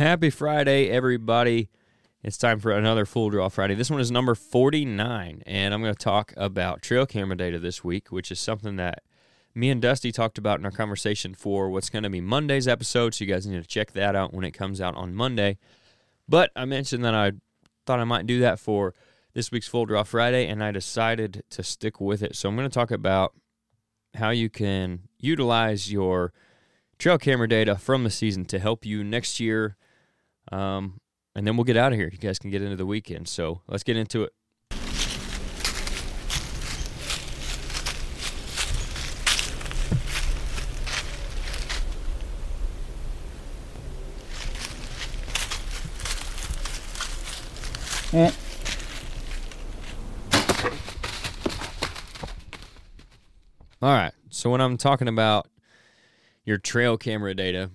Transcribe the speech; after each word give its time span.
Happy 0.00 0.30
Friday, 0.30 0.88
everybody. 0.88 1.68
It's 2.24 2.38
time 2.38 2.58
for 2.58 2.72
another 2.72 3.04
Full 3.04 3.28
Draw 3.28 3.50
Friday. 3.50 3.74
This 3.74 3.90
one 3.90 4.00
is 4.00 4.10
number 4.10 4.34
49, 4.34 5.42
and 5.44 5.74
I'm 5.74 5.82
going 5.82 5.92
to 5.92 6.04
talk 6.04 6.32
about 6.38 6.80
trail 6.80 7.04
camera 7.04 7.36
data 7.36 7.58
this 7.58 7.84
week, 7.84 8.10
which 8.10 8.32
is 8.32 8.40
something 8.40 8.76
that 8.76 9.02
me 9.54 9.68
and 9.68 9.82
Dusty 9.82 10.10
talked 10.10 10.38
about 10.38 10.58
in 10.58 10.64
our 10.64 10.70
conversation 10.70 11.34
for 11.34 11.68
what's 11.68 11.90
going 11.90 12.04
to 12.04 12.08
be 12.08 12.22
Monday's 12.22 12.66
episode. 12.66 13.12
So 13.12 13.26
you 13.26 13.30
guys 13.30 13.46
need 13.46 13.60
to 13.60 13.68
check 13.68 13.92
that 13.92 14.16
out 14.16 14.32
when 14.32 14.46
it 14.46 14.52
comes 14.52 14.80
out 14.80 14.96
on 14.96 15.14
Monday. 15.14 15.58
But 16.26 16.50
I 16.56 16.64
mentioned 16.64 17.04
that 17.04 17.14
I 17.14 17.32
thought 17.84 18.00
I 18.00 18.04
might 18.04 18.26
do 18.26 18.40
that 18.40 18.58
for 18.58 18.94
this 19.34 19.52
week's 19.52 19.68
Full 19.68 19.84
Draw 19.84 20.04
Friday, 20.04 20.46
and 20.46 20.64
I 20.64 20.70
decided 20.70 21.42
to 21.50 21.62
stick 21.62 22.00
with 22.00 22.22
it. 22.22 22.36
So 22.36 22.48
I'm 22.48 22.56
going 22.56 22.66
to 22.66 22.72
talk 22.72 22.90
about 22.90 23.34
how 24.14 24.30
you 24.30 24.48
can 24.48 25.08
utilize 25.18 25.92
your 25.92 26.32
trail 26.98 27.18
camera 27.18 27.48
data 27.48 27.76
from 27.76 28.04
the 28.04 28.10
season 28.10 28.46
to 28.46 28.58
help 28.58 28.86
you 28.86 29.04
next 29.04 29.40
year. 29.40 29.76
Um, 30.50 31.00
and 31.34 31.46
then 31.46 31.56
we'll 31.56 31.64
get 31.64 31.76
out 31.76 31.92
of 31.92 31.98
here. 31.98 32.08
You 32.12 32.18
guys 32.18 32.38
can 32.38 32.50
get 32.50 32.62
into 32.62 32.76
the 32.76 32.86
weekend. 32.86 33.28
So 33.28 33.62
let's 33.68 33.82
get 33.82 33.96
into 33.96 34.24
it. 34.24 34.32
All 53.82 53.88
right. 53.94 54.12
So 54.28 54.50
when 54.50 54.60
I'm 54.60 54.76
talking 54.76 55.08
about 55.08 55.48
your 56.44 56.58
trail 56.58 56.98
camera 56.98 57.34
data, 57.34 57.70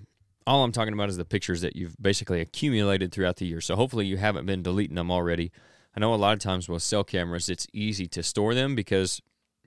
all 0.46 0.62
I'm 0.62 0.72
talking 0.72 0.94
about 0.94 1.08
is 1.08 1.16
the 1.16 1.24
pictures 1.24 1.60
that 1.62 1.76
you've 1.76 1.96
basically 2.00 2.40
accumulated 2.40 3.12
throughout 3.12 3.36
the 3.36 3.46
year. 3.46 3.60
So 3.60 3.76
hopefully 3.76 4.06
you 4.06 4.16
haven't 4.16 4.46
been 4.46 4.62
deleting 4.62 4.96
them 4.96 5.10
already. 5.10 5.50
I 5.96 6.00
know 6.00 6.14
a 6.14 6.16
lot 6.16 6.34
of 6.34 6.38
times 6.40 6.68
with 6.68 6.82
cell 6.82 7.04
cameras, 7.04 7.48
it's 7.48 7.66
easy 7.72 8.06
to 8.08 8.22
store 8.22 8.54
them 8.54 8.74
because 8.74 9.20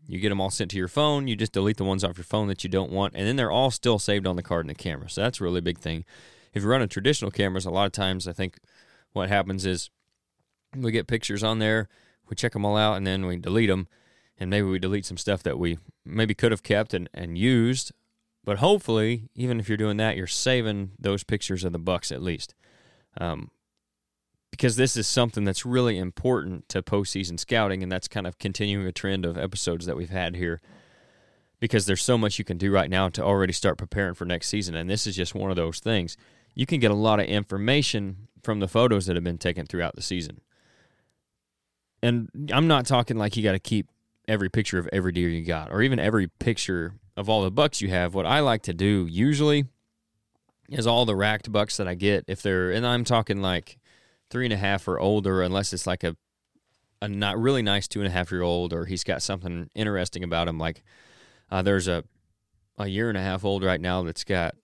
you 0.07 0.19
get 0.19 0.29
them 0.29 0.39
all 0.39 0.49
sent 0.49 0.71
to 0.71 0.77
your 0.77 0.87
phone. 0.87 1.27
You 1.27 1.35
just 1.35 1.51
delete 1.51 1.77
the 1.77 1.83
ones 1.83 2.03
off 2.03 2.17
your 2.17 2.23
phone 2.23 2.47
that 2.47 2.63
you 2.63 2.69
don't 2.69 2.91
want, 2.91 3.13
and 3.15 3.27
then 3.27 3.35
they're 3.35 3.51
all 3.51 3.71
still 3.71 3.99
saved 3.99 4.25
on 4.25 4.35
the 4.35 4.43
card 4.43 4.63
in 4.63 4.67
the 4.67 4.75
camera. 4.75 5.09
So 5.09 5.21
that's 5.21 5.41
a 5.41 5.43
really 5.43 5.61
big 5.61 5.79
thing. 5.79 6.05
If 6.53 6.63
you're 6.63 6.71
running 6.71 6.87
traditional 6.87 7.31
cameras, 7.31 7.65
a 7.65 7.71
lot 7.71 7.85
of 7.85 7.91
times 7.91 8.27
I 8.27 8.33
think 8.33 8.57
what 9.11 9.29
happens 9.29 9.65
is 9.65 9.89
we 10.75 10.91
get 10.91 11.07
pictures 11.07 11.43
on 11.43 11.59
there, 11.59 11.89
we 12.29 12.35
check 12.35 12.53
them 12.53 12.65
all 12.65 12.77
out, 12.77 12.95
and 12.95 13.05
then 13.05 13.25
we 13.25 13.37
delete 13.37 13.69
them. 13.69 13.87
And 14.39 14.49
maybe 14.49 14.67
we 14.67 14.79
delete 14.79 15.05
some 15.05 15.17
stuff 15.17 15.43
that 15.43 15.59
we 15.59 15.77
maybe 16.05 16.33
could 16.33 16.51
have 16.51 16.63
kept 16.63 16.93
and, 16.93 17.09
and 17.13 17.37
used. 17.37 17.91
But 18.49 18.57
hopefully, 18.57 19.29
even 19.35 19.59
if 19.59 19.69
you're 19.69 19.77
doing 19.77 19.97
that, 19.97 20.17
you're 20.17 20.25
saving 20.25 20.93
those 20.97 21.23
pictures 21.23 21.63
of 21.63 21.71
the 21.71 21.77
bucks 21.77 22.11
at 22.11 22.19
least. 22.19 22.55
Um, 23.21 23.51
because 24.49 24.75
this 24.75 24.97
is 24.97 25.05
something 25.05 25.43
that's 25.43 25.67
really 25.67 25.99
important 25.99 26.67
to 26.69 26.81
postseason 26.81 27.39
scouting, 27.39 27.83
and 27.83 27.91
that's 27.91 28.07
kind 28.07 28.25
of 28.25 28.39
continuing 28.39 28.87
a 28.87 28.91
trend 28.91 29.23
of 29.23 29.37
episodes 29.37 29.85
that 29.85 29.95
we've 29.95 30.09
had 30.09 30.35
here. 30.35 30.61
Because 31.59 31.85
there's 31.85 32.01
so 32.01 32.17
much 32.17 32.39
you 32.39 32.43
can 32.43 32.57
do 32.57 32.71
right 32.71 32.89
now 32.89 33.07
to 33.09 33.23
already 33.23 33.53
start 33.53 33.77
preparing 33.77 34.15
for 34.15 34.25
next 34.25 34.47
season, 34.47 34.73
and 34.73 34.89
this 34.89 35.05
is 35.05 35.15
just 35.15 35.35
one 35.35 35.51
of 35.51 35.55
those 35.55 35.79
things. 35.79 36.17
You 36.55 36.65
can 36.65 36.79
get 36.79 36.89
a 36.89 36.95
lot 36.95 37.19
of 37.19 37.27
information 37.27 38.29
from 38.41 38.61
the 38.61 38.67
photos 38.67 39.05
that 39.05 39.15
have 39.15 39.23
been 39.23 39.37
taken 39.37 39.67
throughout 39.67 39.95
the 39.95 40.01
season. 40.01 40.41
And 42.01 42.49
I'm 42.51 42.67
not 42.67 42.87
talking 42.87 43.15
like 43.15 43.37
you 43.37 43.43
got 43.43 43.51
to 43.51 43.59
keep 43.59 43.89
every 44.27 44.49
picture 44.49 44.79
of 44.79 44.89
every 44.91 45.11
deer 45.11 45.29
you 45.29 45.45
got, 45.45 45.71
or 45.71 45.83
even 45.83 45.99
every 45.99 46.25
picture 46.27 46.95
of 47.19 47.27
all 47.27 47.43
the 47.43 47.51
bucks 47.51 47.81
you 47.81 47.89
have. 47.89 48.15
What 48.15 48.25
I 48.25 48.39
like 48.39 48.63
to 48.63 48.73
do 48.73 49.05
usually 49.09 49.65
is 50.69 50.87
all 50.87 51.05
the 51.05 51.17
racked 51.17 51.51
bucks 51.51 51.75
that 51.75 51.87
I 51.87 51.93
get, 51.93 52.23
if 52.27 52.41
they're, 52.41 52.71
and 52.71 52.87
I'm 52.87 53.03
talking 53.03 53.41
like 53.41 53.77
three 54.29 54.45
and 54.45 54.53
a 54.53 54.57
half 54.57 54.87
or 54.87 54.97
older, 54.97 55.41
unless 55.41 55.73
it's 55.73 55.85
like 55.85 56.03
a 56.03 56.15
a 57.01 57.07
not 57.07 57.39
really 57.39 57.61
nice 57.61 57.87
two 57.87 57.99
and 57.99 58.07
a 58.07 58.11
half 58.11 58.31
year 58.31 58.41
old, 58.41 58.73
or 58.73 58.85
he's 58.85 59.03
got 59.03 59.21
something 59.21 59.69
interesting 59.75 60.23
about 60.23 60.47
him. 60.47 60.57
Like 60.57 60.81
uh, 61.51 61.61
there's 61.61 61.89
a 61.89 62.05
a 62.77 62.87
year 62.87 63.09
and 63.09 63.17
a 63.17 63.21
half 63.21 63.43
old 63.43 63.63
right 63.65 63.81
now 63.81 64.01
that's 64.03 64.23
got 64.23 64.55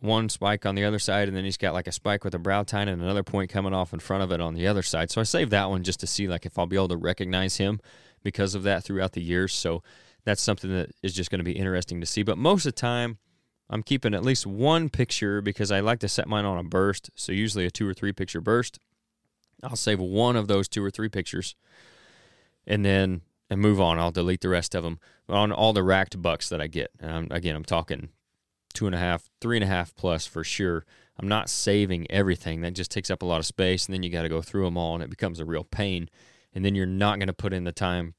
one 0.00 0.28
spike 0.28 0.66
on 0.66 0.74
the 0.74 0.84
other 0.84 0.98
side, 0.98 1.28
and 1.28 1.36
then 1.36 1.44
he's 1.44 1.56
got 1.56 1.72
like 1.72 1.86
a 1.86 1.92
spike 1.92 2.22
with 2.22 2.34
a 2.34 2.38
brow 2.38 2.64
tine 2.64 2.88
and 2.88 3.00
another 3.00 3.22
point 3.22 3.50
coming 3.50 3.72
off 3.72 3.94
in 3.94 3.98
front 3.98 4.22
of 4.22 4.30
it 4.30 4.42
on 4.42 4.54
the 4.54 4.66
other 4.66 4.82
side. 4.82 5.10
So 5.10 5.22
I 5.22 5.24
saved 5.24 5.52
that 5.52 5.70
one 5.70 5.84
just 5.84 6.00
to 6.00 6.06
see 6.06 6.28
like 6.28 6.44
if 6.44 6.58
I'll 6.58 6.66
be 6.66 6.76
able 6.76 6.88
to 6.88 6.98
recognize 6.98 7.56
him 7.56 7.80
because 8.22 8.54
of 8.54 8.62
that 8.64 8.84
throughout 8.84 9.12
the 9.12 9.22
years. 9.22 9.54
So 9.54 9.82
that's 10.24 10.42
something 10.42 10.72
that 10.72 10.90
is 11.02 11.14
just 11.14 11.30
going 11.30 11.40
to 11.40 11.44
be 11.44 11.52
interesting 11.52 12.00
to 12.00 12.06
see. 12.06 12.22
But 12.22 12.38
most 12.38 12.66
of 12.66 12.74
the 12.74 12.80
time, 12.80 13.18
I'm 13.68 13.82
keeping 13.82 14.14
at 14.14 14.24
least 14.24 14.46
one 14.46 14.88
picture 14.88 15.40
because 15.40 15.72
I 15.72 15.80
like 15.80 16.00
to 16.00 16.08
set 16.08 16.28
mine 16.28 16.44
on 16.44 16.58
a 16.58 16.62
burst. 16.62 17.10
So 17.14 17.32
usually 17.32 17.66
a 17.66 17.70
two 17.70 17.88
or 17.88 17.94
three 17.94 18.12
picture 18.12 18.40
burst. 18.40 18.78
I'll 19.62 19.76
save 19.76 20.00
one 20.00 20.36
of 20.36 20.48
those 20.48 20.68
two 20.68 20.84
or 20.84 20.90
three 20.90 21.08
pictures, 21.08 21.54
and 22.66 22.84
then 22.84 23.22
and 23.48 23.60
move 23.60 23.80
on. 23.80 23.98
I'll 23.98 24.10
delete 24.10 24.40
the 24.40 24.48
rest 24.48 24.74
of 24.74 24.82
them 24.82 24.98
on 25.28 25.52
all 25.52 25.72
the 25.72 25.82
racked 25.82 26.20
bucks 26.20 26.48
that 26.48 26.60
I 26.60 26.66
get. 26.66 26.90
And 26.98 27.12
I'm, 27.12 27.28
again, 27.30 27.54
I'm 27.54 27.64
talking 27.64 28.08
two 28.72 28.86
and 28.86 28.94
a 28.94 28.98
half, 28.98 29.30
three 29.40 29.58
and 29.58 29.64
a 29.64 29.68
half 29.68 29.94
plus 29.94 30.26
for 30.26 30.42
sure. 30.42 30.86
I'm 31.18 31.28
not 31.28 31.50
saving 31.50 32.10
everything. 32.10 32.62
That 32.62 32.72
just 32.72 32.90
takes 32.90 33.10
up 33.10 33.22
a 33.22 33.26
lot 33.26 33.38
of 33.38 33.46
space, 33.46 33.86
and 33.86 33.92
then 33.92 34.02
you 34.02 34.10
got 34.10 34.22
to 34.22 34.28
go 34.30 34.40
through 34.40 34.64
them 34.64 34.78
all, 34.78 34.94
and 34.94 35.04
it 35.04 35.10
becomes 35.10 35.38
a 35.38 35.44
real 35.44 35.64
pain. 35.64 36.08
And 36.54 36.64
then 36.64 36.74
you're 36.74 36.86
not 36.86 37.18
going 37.18 37.28
to 37.28 37.34
put 37.34 37.52
in 37.52 37.64
the 37.64 37.72
time, 37.72 38.14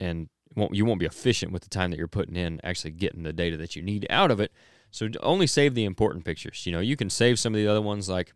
and 0.00 0.28
won't, 0.56 0.74
you 0.74 0.84
won't 0.84 1.00
be 1.00 1.06
efficient 1.06 1.52
with 1.52 1.62
the 1.62 1.68
time 1.68 1.90
that 1.90 1.98
you're 1.98 2.08
putting 2.08 2.36
in 2.36 2.60
actually 2.64 2.92
getting 2.92 3.22
the 3.22 3.32
data 3.32 3.56
that 3.56 3.76
you 3.76 3.82
need 3.82 4.06
out 4.10 4.30
of 4.30 4.40
it. 4.40 4.52
So 4.90 5.08
only 5.20 5.46
save 5.46 5.74
the 5.74 5.84
important 5.84 6.24
pictures. 6.24 6.66
You 6.66 6.72
know, 6.72 6.80
you 6.80 6.96
can 6.96 7.10
save 7.10 7.38
some 7.38 7.54
of 7.54 7.58
the 7.58 7.68
other 7.68 7.82
ones, 7.82 8.08
like 8.08 8.32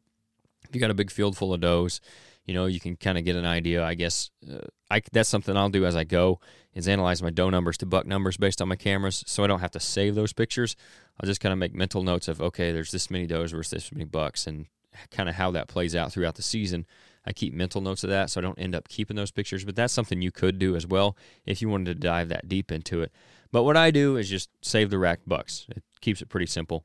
if 0.68 0.74
you 0.74 0.80
got 0.80 0.90
a 0.90 0.94
big 0.94 1.10
field 1.10 1.36
full 1.36 1.52
of 1.52 1.60
does, 1.60 2.00
you 2.46 2.54
know, 2.54 2.66
you 2.66 2.80
can 2.80 2.96
kind 2.96 3.18
of 3.18 3.24
get 3.24 3.36
an 3.36 3.44
idea. 3.44 3.84
I 3.84 3.94
guess 3.94 4.30
uh, 4.50 4.58
I, 4.90 5.02
that's 5.12 5.28
something 5.28 5.56
I'll 5.56 5.68
do 5.68 5.84
as 5.84 5.96
I 5.96 6.04
go 6.04 6.40
is 6.74 6.88
analyze 6.88 7.22
my 7.22 7.30
doe 7.30 7.50
numbers 7.50 7.76
to 7.78 7.86
buck 7.86 8.06
numbers 8.06 8.36
based 8.36 8.62
on 8.62 8.68
my 8.68 8.76
cameras, 8.76 9.24
so 9.26 9.42
I 9.42 9.46
don't 9.46 9.60
have 9.60 9.72
to 9.72 9.80
save 9.80 10.14
those 10.14 10.32
pictures. 10.32 10.76
I'll 11.20 11.26
just 11.26 11.40
kind 11.40 11.52
of 11.52 11.58
make 11.58 11.74
mental 11.74 12.02
notes 12.02 12.28
of 12.28 12.40
okay, 12.40 12.72
there's 12.72 12.92
this 12.92 13.10
many 13.10 13.26
does 13.26 13.52
versus 13.52 13.70
this 13.70 13.92
many 13.92 14.04
bucks, 14.04 14.46
and 14.46 14.66
kind 15.10 15.28
of 15.28 15.34
how 15.34 15.50
that 15.50 15.68
plays 15.68 15.96
out 15.96 16.12
throughout 16.12 16.36
the 16.36 16.42
season. 16.42 16.86
I 17.26 17.32
keep 17.32 17.52
mental 17.52 17.80
notes 17.80 18.04
of 18.04 18.10
that 18.10 18.30
so 18.30 18.40
I 18.40 18.42
don't 18.42 18.58
end 18.58 18.74
up 18.74 18.88
keeping 18.88 19.16
those 19.16 19.30
pictures, 19.30 19.64
but 19.64 19.74
that's 19.74 19.92
something 19.92 20.22
you 20.22 20.30
could 20.30 20.58
do 20.58 20.76
as 20.76 20.86
well 20.86 21.16
if 21.44 21.60
you 21.60 21.68
wanted 21.68 21.86
to 21.86 22.06
dive 22.06 22.28
that 22.28 22.48
deep 22.48 22.70
into 22.70 23.02
it. 23.02 23.12
But 23.50 23.64
what 23.64 23.76
I 23.76 23.90
do 23.90 24.16
is 24.16 24.30
just 24.30 24.50
save 24.62 24.90
the 24.90 24.98
rack 24.98 25.20
bucks. 25.26 25.66
It 25.70 25.82
keeps 26.00 26.22
it 26.22 26.28
pretty 26.28 26.46
simple. 26.46 26.84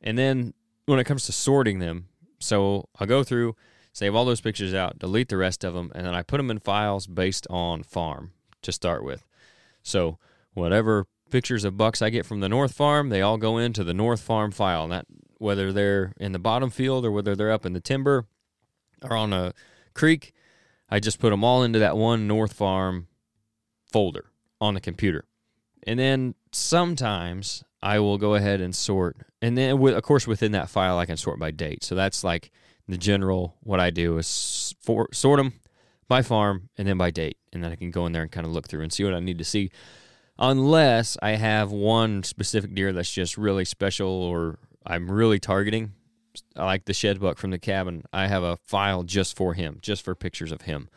And 0.00 0.18
then 0.18 0.54
when 0.86 0.98
it 0.98 1.04
comes 1.04 1.24
to 1.26 1.32
sorting 1.32 1.78
them, 1.78 2.08
so 2.38 2.88
I'll 2.98 3.06
go 3.06 3.22
through, 3.22 3.56
save 3.92 4.14
all 4.14 4.24
those 4.24 4.40
pictures 4.40 4.74
out, 4.74 4.98
delete 4.98 5.28
the 5.28 5.36
rest 5.36 5.64
of 5.64 5.74
them, 5.74 5.90
and 5.94 6.06
then 6.06 6.14
I 6.14 6.22
put 6.22 6.38
them 6.38 6.50
in 6.50 6.58
files 6.58 7.06
based 7.06 7.46
on 7.48 7.82
farm 7.82 8.32
to 8.62 8.72
start 8.72 9.04
with. 9.04 9.26
So 9.82 10.18
whatever 10.54 11.06
pictures 11.30 11.64
of 11.64 11.76
bucks 11.76 12.02
I 12.02 12.10
get 12.10 12.26
from 12.26 12.40
the 12.40 12.48
North 12.48 12.74
Farm, 12.74 13.08
they 13.08 13.22
all 13.22 13.38
go 13.38 13.58
into 13.58 13.84
the 13.84 13.94
North 13.94 14.20
Farm 14.20 14.50
file. 14.50 14.84
And 14.84 14.92
that 14.92 15.06
whether 15.38 15.72
they're 15.72 16.12
in 16.18 16.32
the 16.32 16.38
bottom 16.38 16.70
field 16.70 17.04
or 17.04 17.10
whether 17.10 17.34
they're 17.34 17.50
up 17.50 17.66
in 17.66 17.72
the 17.72 17.80
timber 17.80 18.26
or 19.02 19.16
on 19.16 19.32
a 19.32 19.52
creek, 19.94 20.32
I 20.88 21.00
just 21.00 21.18
put 21.18 21.30
them 21.30 21.44
all 21.44 21.62
into 21.62 21.78
that 21.78 21.96
one 21.96 22.26
North 22.26 22.52
Farm 22.52 23.08
folder 23.90 24.26
on 24.60 24.74
the 24.74 24.80
computer. 24.80 25.24
And 25.86 25.98
then 25.98 26.34
sometimes 26.52 27.64
I 27.82 27.98
will 27.98 28.18
go 28.18 28.34
ahead 28.34 28.60
and 28.60 28.74
sort. 28.74 29.16
And 29.40 29.58
then, 29.58 29.78
with, 29.78 29.94
of 29.94 30.02
course, 30.02 30.26
within 30.26 30.52
that 30.52 30.70
file, 30.70 30.98
I 30.98 31.06
can 31.06 31.16
sort 31.16 31.38
by 31.38 31.50
date. 31.50 31.82
So 31.82 31.94
that's 31.94 32.22
like 32.22 32.50
the 32.86 32.96
general, 32.96 33.56
what 33.60 33.80
I 33.80 33.90
do 33.90 34.18
is 34.18 34.74
for, 34.80 35.08
sort 35.12 35.38
them 35.38 35.54
by 36.08 36.22
farm 36.22 36.68
and 36.78 36.86
then 36.86 36.98
by 36.98 37.10
date. 37.10 37.38
And 37.52 37.64
then 37.64 37.72
I 37.72 37.76
can 37.76 37.90
go 37.90 38.06
in 38.06 38.12
there 38.12 38.22
and 38.22 38.30
kind 38.30 38.46
of 38.46 38.52
look 38.52 38.68
through 38.68 38.82
and 38.82 38.92
see 38.92 39.04
what 39.04 39.14
I 39.14 39.20
need 39.20 39.38
to 39.38 39.44
see. 39.44 39.70
Unless 40.38 41.16
I 41.22 41.30
have 41.32 41.72
one 41.72 42.22
specific 42.22 42.74
deer 42.74 42.92
that's 42.92 43.12
just 43.12 43.36
really 43.36 43.64
special 43.64 44.08
or 44.08 44.58
I'm 44.86 45.10
really 45.10 45.38
targeting. 45.38 45.92
I 46.56 46.64
like 46.64 46.84
the 46.84 46.94
shed 46.94 47.20
buck 47.20 47.38
from 47.38 47.50
the 47.50 47.58
cabin. 47.58 48.04
I 48.12 48.26
have 48.26 48.42
a 48.42 48.56
file 48.56 49.02
just 49.02 49.36
for 49.36 49.54
him, 49.54 49.78
just 49.82 50.02
for 50.04 50.14
pictures 50.14 50.52
of 50.52 50.62
him. 50.62 50.88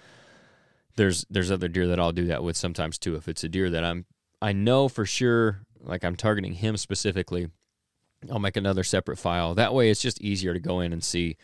There's 0.96 1.26
there's 1.30 1.52
other 1.52 1.68
deer 1.68 1.88
that 1.88 2.00
I'll 2.00 2.12
do 2.12 2.28
that 2.28 2.44
with 2.44 2.56
sometimes 2.56 2.98
too. 2.98 3.16
If 3.16 3.28
it's 3.28 3.44
a 3.44 3.50
deer 3.50 3.70
that 3.70 3.84
I'm 3.84 4.06
I 4.42 4.54
know 4.54 4.88
for 4.88 5.06
sure, 5.06 5.62
like 5.82 6.04
I'm 6.04 6.16
targeting 6.16 6.54
him 6.54 6.78
specifically, 6.78 7.50
I'll 8.32 8.40
make 8.40 8.58
another 8.58 8.84
separate 8.84 9.18
file. 9.18 9.56
That 9.56 9.74
way 9.74 9.90
it's 9.90 10.02
just 10.02 10.22
easier 10.22 10.54
to 10.54 10.60
go 10.60 10.80
in 10.80 10.94
and 10.94 11.04
see 11.04 11.38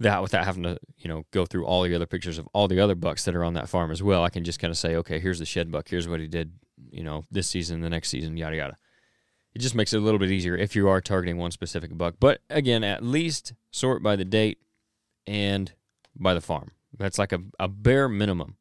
that 0.00 0.22
without 0.22 0.44
having 0.46 0.62
to, 0.62 0.78
you 0.98 1.08
know, 1.08 1.24
go 1.30 1.44
through 1.44 1.66
all 1.66 1.82
the 1.82 1.94
other 1.94 2.06
pictures 2.06 2.38
of 2.38 2.48
all 2.54 2.68
the 2.68 2.80
other 2.80 2.94
bucks 2.94 3.24
that 3.26 3.36
are 3.36 3.44
on 3.44 3.54
that 3.54 3.68
farm 3.68 3.90
as 3.90 4.02
well. 4.02 4.24
I 4.24 4.30
can 4.30 4.44
just 4.44 4.58
kind 4.58 4.70
of 4.70 4.78
say, 4.78 4.96
okay, 4.96 5.20
here's 5.20 5.38
the 5.38 5.46
shed 5.46 5.70
buck, 5.70 5.88
here's 5.88 6.08
what 6.08 6.20
he 6.20 6.26
did, 6.26 6.52
you 6.90 7.04
know, 7.04 7.26
this 7.30 7.48
season, 7.48 7.82
the 7.82 7.90
next 7.90 8.08
season, 8.08 8.36
yada 8.36 8.56
yada. 8.56 8.78
It 9.54 9.60
just 9.60 9.74
makes 9.74 9.92
it 9.92 9.98
a 9.98 10.00
little 10.00 10.18
bit 10.18 10.30
easier 10.30 10.56
if 10.56 10.76
you 10.76 10.88
are 10.88 11.00
targeting 11.00 11.36
one 11.36 11.50
specific 11.50 11.96
buck. 11.96 12.14
But 12.20 12.40
again, 12.48 12.84
at 12.84 13.02
least 13.02 13.52
sort 13.70 14.02
by 14.02 14.16
the 14.16 14.24
date 14.24 14.58
and 15.26 15.72
by 16.16 16.34
the 16.34 16.40
farm. 16.40 16.72
That's 16.96 17.18
like 17.18 17.32
a, 17.32 17.40
a 17.58 17.68
bare 17.68 18.08
minimum. 18.08 18.56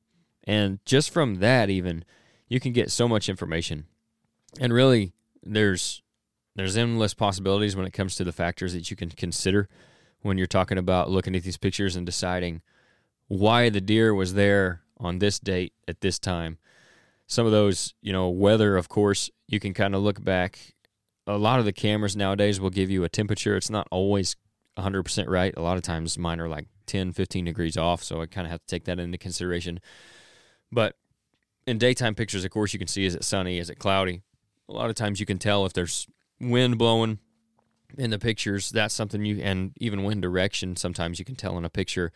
And 0.45 0.79
just 0.85 1.11
from 1.11 1.35
that, 1.35 1.69
even, 1.69 2.05
you 2.47 2.59
can 2.59 2.73
get 2.73 2.91
so 2.91 3.07
much 3.07 3.29
information. 3.29 3.85
And 4.59 4.73
really, 4.73 5.13
there's 5.43 6.01
there's 6.55 6.75
endless 6.75 7.13
possibilities 7.13 7.75
when 7.75 7.85
it 7.85 7.93
comes 7.93 8.15
to 8.15 8.23
the 8.23 8.31
factors 8.31 8.73
that 8.73 8.89
you 8.89 8.97
can 8.97 9.09
consider 9.09 9.69
when 10.21 10.37
you're 10.37 10.47
talking 10.47 10.77
about 10.77 11.09
looking 11.09 11.35
at 11.35 11.43
these 11.43 11.57
pictures 11.57 11.95
and 11.95 12.05
deciding 12.05 12.61
why 13.27 13.69
the 13.69 13.79
deer 13.79 14.13
was 14.13 14.33
there 14.33 14.81
on 14.97 15.19
this 15.19 15.39
date 15.39 15.73
at 15.87 16.01
this 16.01 16.19
time. 16.19 16.57
Some 17.27 17.45
of 17.45 17.51
those, 17.51 17.93
you 18.01 18.11
know, 18.11 18.27
weather, 18.29 18.75
of 18.75 18.89
course, 18.89 19.29
you 19.47 19.59
can 19.59 19.73
kind 19.73 19.95
of 19.95 20.01
look 20.01 20.21
back. 20.23 20.73
A 21.29 21.37
lot 21.37 21.59
of 21.59 21.65
the 21.65 21.71
cameras 21.71 22.15
nowadays 22.15 22.59
will 22.59 22.71
give 22.71 22.89
you 22.89 23.03
a 23.03 23.09
temperature. 23.09 23.55
It's 23.55 23.69
not 23.69 23.87
always 23.91 24.35
100% 24.77 25.27
right. 25.27 25.53
A 25.55 25.61
lot 25.61 25.77
of 25.77 25.83
times 25.83 26.17
mine 26.17 26.39
are 26.39 26.49
like 26.49 26.65
10, 26.87 27.13
15 27.13 27.45
degrees 27.45 27.77
off, 27.77 28.03
so 28.03 28.19
I 28.19 28.25
kind 28.25 28.47
of 28.47 28.51
have 28.51 28.61
to 28.61 28.67
take 28.67 28.85
that 28.85 28.99
into 28.99 29.17
consideration. 29.19 29.79
But 30.71 30.95
in 31.67 31.77
daytime 31.77 32.15
pictures, 32.15 32.43
of 32.45 32.49
course, 32.49 32.73
you 32.73 32.79
can 32.79 32.87
see 32.87 33.05
is 33.05 33.13
it 33.13 33.23
sunny, 33.23 33.59
is 33.59 33.69
it 33.69 33.77
cloudy. 33.77 34.23
A 34.67 34.73
lot 34.73 34.89
of 34.89 34.95
times 34.95 35.19
you 35.19 35.27
can 35.27 35.37
tell 35.37 35.67
if 35.67 35.73
there's 35.73 36.07
wind 36.39 36.79
blowing 36.79 37.19
in 37.95 38.09
the 38.09 38.17
pictures. 38.17 38.71
That's 38.71 38.95
something 38.95 39.23
you, 39.23 39.39
and 39.39 39.73
even 39.79 40.03
wind 40.03 40.23
direction, 40.23 40.75
sometimes 40.77 41.19
you 41.19 41.25
can 41.25 41.35
tell 41.35 41.59
in 41.59 41.65
a 41.65 41.69
picture 41.69 42.11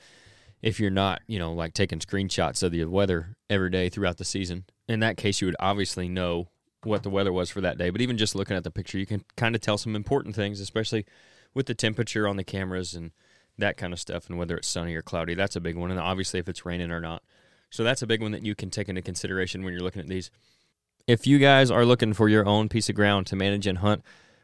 if 0.63 0.79
you're 0.79 0.89
not, 0.89 1.21
you 1.27 1.37
know, 1.37 1.53
like 1.53 1.73
taking 1.73 1.99
screenshots 1.99 2.63
of 2.63 2.71
the 2.71 2.85
weather 2.85 3.35
every 3.47 3.69
day 3.69 3.89
throughout 3.89 4.17
the 4.17 4.25
season. 4.25 4.65
In 4.87 5.01
that 5.01 5.17
case, 5.17 5.39
you 5.39 5.47
would 5.47 5.57
obviously 5.59 6.09
know 6.09 6.47
what 6.85 7.03
the 7.03 7.09
weather 7.09 7.33
was 7.33 7.49
for 7.49 7.61
that 7.61 7.77
day. 7.77 7.89
But 7.89 8.01
even 8.01 8.17
just 8.17 8.35
looking 8.35 8.57
at 8.57 8.63
the 8.63 8.71
picture, 8.71 8.97
you 8.97 9.05
can 9.05 9.23
kind 9.35 9.55
of 9.55 9.61
tell 9.61 9.77
some 9.77 9.95
important 9.95 10.35
things, 10.35 10.59
especially 10.59 11.05
with 11.53 11.65
the 11.65 11.75
temperature 11.75 12.27
on 12.27 12.37
the 12.37 12.43
cameras 12.43 12.93
and 12.93 13.11
that 13.57 13.77
kind 13.77 13.93
of 13.93 13.99
stuff, 13.99 14.29
and 14.29 14.37
whether 14.37 14.57
it's 14.57 14.67
sunny 14.67 14.95
or 14.95 15.01
cloudy. 15.01 15.35
That's 15.35 15.55
a 15.55 15.61
big 15.61 15.75
one. 15.75 15.91
And 15.91 15.99
obviously, 15.99 16.39
if 16.39 16.49
it's 16.49 16.65
raining 16.65 16.91
or 16.91 16.99
not. 16.99 17.23
So 17.69 17.83
that's 17.83 18.01
a 18.01 18.07
big 18.07 18.21
one 18.21 18.31
that 18.31 18.45
you 18.45 18.55
can 18.55 18.69
take 18.69 18.89
into 18.89 19.01
consideration 19.01 19.63
when 19.63 19.73
you're 19.73 19.83
looking 19.83 20.01
at 20.01 20.07
these. 20.07 20.29
If 21.07 21.27
you 21.27 21.37
guys 21.37 21.69
are 21.69 21.85
looking 21.85 22.13
for 22.13 22.29
your 22.29 22.45
own 22.45 22.69
piece 22.69 22.89
of 22.89 22.95
ground 22.95 23.27
to 23.27 23.35
manage 23.35 23.67
and 23.67 23.79
hunt, 23.79 24.03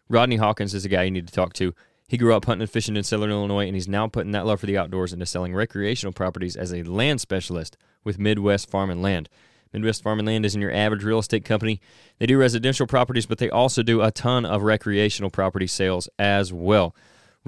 Rodney 0.09 0.37
Hawkins 0.37 0.73
is 0.73 0.85
a 0.85 0.89
guy 0.89 1.03
you 1.03 1.11
need 1.11 1.27
to 1.27 1.33
talk 1.33 1.53
to. 1.53 1.73
He 2.07 2.17
grew 2.17 2.33
up 2.33 2.45
hunting 2.45 2.63
and 2.63 2.69
fishing 2.69 2.97
in 2.97 3.03
Southern 3.03 3.29
Illinois, 3.29 3.67
and 3.67 3.75
he's 3.75 3.87
now 3.87 4.07
putting 4.07 4.31
that 4.31 4.47
love 4.47 4.59
for 4.59 4.65
the 4.65 4.77
outdoors 4.77 5.13
into 5.13 5.27
selling 5.27 5.53
recreational 5.53 6.11
properties 6.11 6.55
as 6.55 6.73
a 6.73 6.81
land 6.81 7.21
specialist 7.21 7.77
with 8.03 8.17
Midwest 8.17 8.69
Farm 8.69 8.89
and 8.89 9.03
Land. 9.03 9.29
Midwest 9.73 10.03
Farm 10.03 10.19
and 10.19 10.27
Land 10.27 10.45
isn't 10.45 10.61
your 10.61 10.71
average 10.71 11.03
real 11.03 11.19
estate 11.19 11.45
company. 11.45 11.79
They 12.17 12.25
do 12.25 12.37
residential 12.37 12.87
properties, 12.87 13.25
but 13.25 13.37
they 13.37 13.49
also 13.49 13.83
do 13.83 14.01
a 14.01 14.11
ton 14.11 14.45
of 14.45 14.63
recreational 14.63 15.29
property 15.29 15.67
sales 15.67 16.09
as 16.17 16.51
well. 16.51 16.95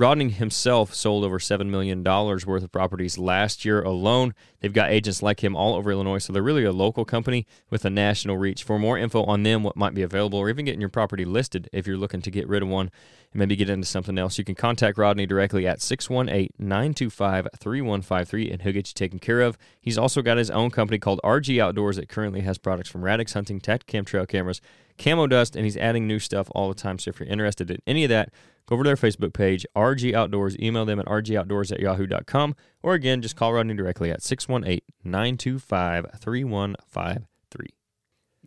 Rodney 0.02 0.32
himself 0.32 0.96
sold 0.96 1.24
over 1.24 1.38
$7 1.38 1.68
million 1.68 2.04
worth 2.04 2.64
of 2.64 2.72
properties 2.72 3.20
last 3.20 3.64
year 3.64 3.84
alone. 3.84 4.34
They've 4.60 4.74
got 4.74 4.90
agents 4.90 5.22
like 5.22 5.44
him 5.44 5.56
all 5.56 5.76
over 5.76 5.92
Illinois, 5.92 6.18
so 6.18 6.34
they're 6.34 6.42
really 6.42 6.64
a 6.64 6.72
local 6.72 7.06
company 7.06 7.46
with 7.70 7.86
a 7.86 7.92
national 7.92 8.40
reach. 8.40 8.64
For 8.64 8.80
more 8.80 8.98
info 8.98 9.24
on 9.26 9.44
them, 9.44 9.62
what 9.62 9.76
might 9.76 9.94
be 9.94 10.02
available, 10.02 10.40
or 10.40 10.50
even 10.50 10.66
getting 10.66 10.82
your 10.82 10.90
property 10.90 11.24
listed 11.24 11.70
if 11.72 11.86
you're 11.86 11.98
looking 11.98 12.24
to 12.24 12.32
get 12.32 12.48
rid 12.48 12.64
of 12.64 12.70
one 12.70 12.90
and 13.32 13.40
maybe 13.40 13.56
get 13.56 13.70
into 13.70 13.86
something 13.86 14.18
else, 14.18 14.40
you 14.40 14.44
can 14.44 14.56
contact 14.56 14.98
Rodney 14.98 15.28
directly 15.28 15.68
at 15.68 15.84
618 15.84 16.50
925 16.58 17.50
3153 17.56 18.52
and 18.52 18.64
he'll 18.64 18.74
get 18.74 18.88
you 18.88 18.96
taken 18.96 19.20
care 19.20 19.42
of. 19.42 19.56
He's 19.80 20.00
also 20.00 20.24
got 20.24 20.38
his 20.38 20.50
own 20.50 20.72
company 20.72 20.98
called 20.98 21.20
RG 21.24 21.62
Outdoors 21.62 21.98
that 21.98 22.10
currently 22.10 22.42
has 22.42 22.58
products 22.58 22.90
from 22.90 23.04
Radix 23.04 23.34
Hunting, 23.34 23.62
Tactacam 23.62 24.08
trail 24.08 24.26
cameras, 24.26 24.62
Camo 24.98 25.28
Dust, 25.28 25.56
and 25.56 25.64
he's 25.64 25.78
adding 25.78 26.08
new 26.08 26.18
stuff 26.18 26.50
all 26.56 26.70
the 26.70 26.74
time. 26.74 26.98
So 26.98 27.10
if 27.10 27.20
you're 27.20 27.30
interested 27.30 27.70
in 27.70 27.84
any 27.86 28.04
of 28.04 28.10
that, 28.10 28.32
go 28.72 28.76
over 28.76 28.84
to 28.86 28.88
their 28.88 28.96
Facebook 28.96 29.34
page, 29.34 29.66
RG 29.76 30.14
Outdoors. 30.14 30.58
Email 30.58 30.86
them 30.86 31.00
at 31.00 31.06
rgoutdoors 31.06 31.74
at 31.74 31.82
yahoo.com. 31.82 32.56
Or 32.82 32.94
again, 32.94 33.22
just 33.22 33.36
call 33.36 33.52
Rodney 33.54 33.76
directly 33.76 34.10
at 34.12 34.24
618 34.24 34.80
925 35.04 36.06
3153. 36.18 37.68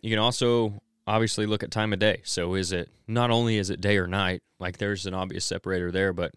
You 0.01 0.09
can 0.09 0.19
also 0.19 0.81
obviously 1.05 1.45
look 1.45 1.61
at 1.61 1.69
time 1.69 1.93
of 1.93 1.99
day. 1.99 2.21
So 2.23 2.55
is 2.55 2.71
it 2.71 2.89
not 3.07 3.29
only 3.29 3.57
is 3.57 3.69
it 3.69 3.79
day 3.79 3.97
or 3.97 4.07
night, 4.07 4.41
like 4.59 4.79
there's 4.79 5.05
an 5.05 5.13
obvious 5.13 5.45
separator 5.45 5.91
there, 5.91 6.11
but 6.11 6.33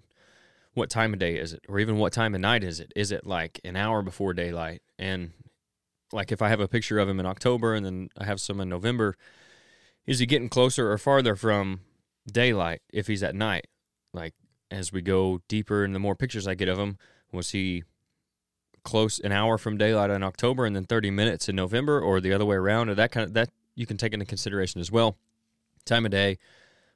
what 0.74 0.90
time 0.90 1.14
of 1.14 1.18
day 1.18 1.38
is 1.38 1.54
it? 1.54 1.64
Or 1.66 1.78
even 1.78 1.96
what 1.96 2.12
time 2.12 2.34
of 2.34 2.42
night 2.42 2.62
is 2.62 2.80
it? 2.80 2.92
Is 2.94 3.10
it 3.10 3.26
like 3.26 3.58
an 3.64 3.74
hour 3.74 4.02
before 4.02 4.34
daylight? 4.34 4.82
And 4.98 5.32
like 6.12 6.30
if 6.30 6.42
I 6.42 6.50
have 6.50 6.60
a 6.60 6.68
picture 6.68 6.98
of 6.98 7.08
him 7.08 7.18
in 7.18 7.26
October 7.26 7.74
and 7.74 7.86
then 7.86 8.10
I 8.18 8.26
have 8.26 8.38
some 8.38 8.60
in 8.60 8.68
November, 8.68 9.16
is 10.06 10.18
he 10.18 10.26
getting 10.26 10.50
closer 10.50 10.92
or 10.92 10.98
farther 10.98 11.34
from 11.34 11.80
daylight 12.30 12.82
if 12.92 13.06
he's 13.06 13.22
at 13.22 13.34
night? 13.34 13.66
Like 14.12 14.34
as 14.70 14.92
we 14.92 15.02
go 15.02 15.40
deeper 15.48 15.84
and 15.84 15.94
the 15.94 16.00
more 16.00 16.14
pictures 16.14 16.46
I 16.46 16.54
get 16.54 16.68
of 16.68 16.78
him, 16.78 16.98
was 17.32 17.50
he 17.50 17.84
close 18.82 19.18
an 19.18 19.32
hour 19.32 19.58
from 19.58 19.76
daylight 19.76 20.10
in 20.10 20.22
October 20.22 20.64
and 20.64 20.74
then 20.74 20.84
30 20.84 21.10
minutes 21.10 21.48
in 21.48 21.56
November 21.56 22.00
or 22.00 22.20
the 22.20 22.32
other 22.32 22.44
way 22.44 22.56
around 22.56 22.88
or 22.88 22.94
that 22.94 23.12
kind 23.12 23.24
of 23.24 23.34
that 23.34 23.50
you 23.74 23.86
can 23.86 23.96
take 23.96 24.12
into 24.12 24.24
consideration 24.24 24.80
as 24.80 24.90
well. 24.90 25.16
Time 25.84 26.04
of 26.04 26.10
day, 26.10 26.38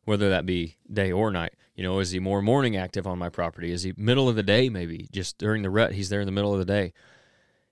whether 0.05 0.29
that 0.31 0.47
be 0.47 0.77
day 0.93 1.13
or 1.13 1.31
night. 1.31 1.55
You 1.75 1.83
know, 1.85 1.99
is 2.01 2.11
he 2.11 2.19
more 2.19 2.43
morning 2.43 2.77
active 2.77 3.07
on 3.07 3.19
my 3.19 3.29
property? 3.29 3.73
Is 3.73 3.83
he 3.83 3.95
middle 3.97 4.29
of 4.29 4.37
the 4.37 4.43
day 4.43 4.69
maybe? 4.69 5.09
Just 5.13 5.39
during 5.39 5.63
the 5.63 5.71
rut, 5.71 5.93
he's 5.93 6.09
there 6.09 6.21
in 6.21 6.27
the 6.27 6.33
middle 6.33 6.53
of 6.53 6.59
the 6.59 6.65
day. 6.65 6.93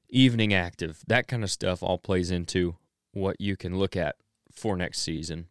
Evening 0.08 0.54
active, 0.54 1.02
that 1.06 1.28
kind 1.28 1.44
of 1.44 1.50
stuff 1.50 1.82
all 1.82 1.98
plays 1.98 2.30
into 2.30 2.76
what 3.12 3.40
you 3.40 3.56
can 3.56 3.78
look 3.78 3.96
at 3.96 4.16
for 4.52 4.76
next 4.76 5.00
season. 5.00 5.48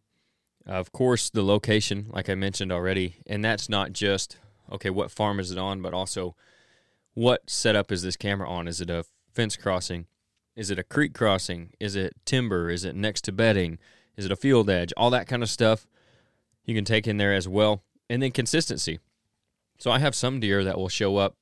Uh, 0.68 0.72
of 0.72 0.92
course, 0.92 1.30
the 1.30 1.42
location, 1.42 2.06
like 2.10 2.28
I 2.28 2.34
mentioned 2.34 2.70
already, 2.70 3.16
and 3.26 3.44
that's 3.44 3.68
not 3.68 3.92
just 3.92 4.36
okay, 4.72 4.90
what 4.90 5.10
farm 5.10 5.40
is 5.40 5.50
it 5.50 5.58
on, 5.58 5.82
but 5.82 5.94
also 5.94 6.36
what 7.14 7.50
setup 7.50 7.90
is 7.90 8.02
this 8.02 8.16
camera 8.16 8.48
on? 8.48 8.68
Is 8.68 8.80
it 8.80 8.90
a 8.90 9.04
fence 9.32 9.56
crossing? 9.56 10.06
Is 10.56 10.70
it 10.70 10.78
a 10.78 10.84
creek 10.84 11.14
crossing? 11.14 11.70
Is 11.80 11.96
it 11.96 12.14
timber? 12.24 12.70
Is 12.70 12.84
it 12.84 12.94
next 12.94 13.22
to 13.24 13.32
bedding? 13.32 13.78
Is 14.16 14.24
it 14.24 14.32
a 14.32 14.36
field 14.36 14.68
edge? 14.70 14.92
All 14.96 15.10
that 15.10 15.26
kind 15.26 15.42
of 15.42 15.50
stuff 15.50 15.86
you 16.64 16.74
can 16.74 16.84
take 16.84 17.06
in 17.06 17.16
there 17.16 17.34
as 17.34 17.48
well. 17.48 17.82
And 18.08 18.22
then 18.22 18.32
consistency. 18.32 18.98
So 19.78 19.90
I 19.90 19.98
have 19.98 20.14
some 20.14 20.40
deer 20.40 20.62
that 20.64 20.78
will 20.78 20.88
show 20.88 21.16
up 21.16 21.36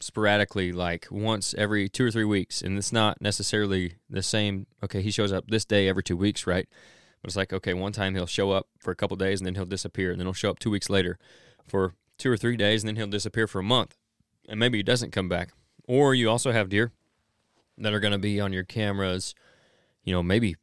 sporadically, 0.00 0.72
like 0.72 1.06
once 1.10 1.54
every 1.56 1.88
two 1.88 2.06
or 2.06 2.10
three 2.10 2.24
weeks. 2.24 2.60
And 2.62 2.76
it's 2.76 2.92
not 2.92 3.20
necessarily 3.20 3.94
the 4.10 4.22
same. 4.22 4.66
Okay, 4.82 5.02
he 5.02 5.10
shows 5.10 5.32
up 5.32 5.48
this 5.48 5.64
day 5.64 5.88
every 5.88 6.02
two 6.02 6.16
weeks, 6.16 6.46
right? 6.46 6.68
But 7.26 7.30
it's 7.30 7.36
like, 7.36 7.52
okay, 7.52 7.74
one 7.74 7.90
time 7.90 8.14
he'll 8.14 8.24
show 8.24 8.52
up 8.52 8.68
for 8.78 8.92
a 8.92 8.94
couple 8.94 9.16
days 9.16 9.40
and 9.40 9.46
then 9.48 9.56
he'll 9.56 9.64
disappear. 9.64 10.12
And 10.12 10.20
then 10.20 10.28
he'll 10.28 10.32
show 10.32 10.48
up 10.48 10.60
two 10.60 10.70
weeks 10.70 10.88
later 10.88 11.18
for 11.66 11.96
two 12.18 12.30
or 12.30 12.36
three 12.36 12.56
days 12.56 12.84
and 12.84 12.88
then 12.88 12.94
he'll 12.94 13.08
disappear 13.08 13.48
for 13.48 13.58
a 13.58 13.64
month. 13.64 13.96
And 14.48 14.60
maybe 14.60 14.78
he 14.78 14.84
doesn't 14.84 15.10
come 15.10 15.28
back. 15.28 15.50
Or 15.88 16.14
you 16.14 16.30
also 16.30 16.52
have 16.52 16.68
deer 16.68 16.92
that 17.78 17.92
are 17.92 17.98
going 17.98 18.12
to 18.12 18.18
be 18.18 18.40
on 18.40 18.52
your 18.52 18.62
cameras, 18.62 19.34
you 20.04 20.12
know, 20.12 20.22
maybe 20.22 20.54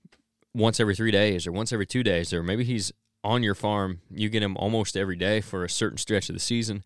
once 0.53 0.79
every 0.79 0.95
three 0.95 1.11
days 1.11 1.45
or 1.45 1.51
once 1.51 1.73
every 1.73 1.85
two 1.85 2.01
days, 2.01 2.31
or 2.31 2.41
maybe 2.41 2.63
he's 2.63 2.93
on 3.25 3.43
your 3.43 3.55
farm. 3.55 3.99
You 4.09 4.29
get 4.29 4.41
him 4.41 4.55
almost 4.55 4.95
every 4.95 5.17
day 5.17 5.41
for 5.41 5.65
a 5.65 5.69
certain 5.69 5.97
stretch 5.97 6.29
of 6.29 6.33
the 6.33 6.39
season, 6.39 6.85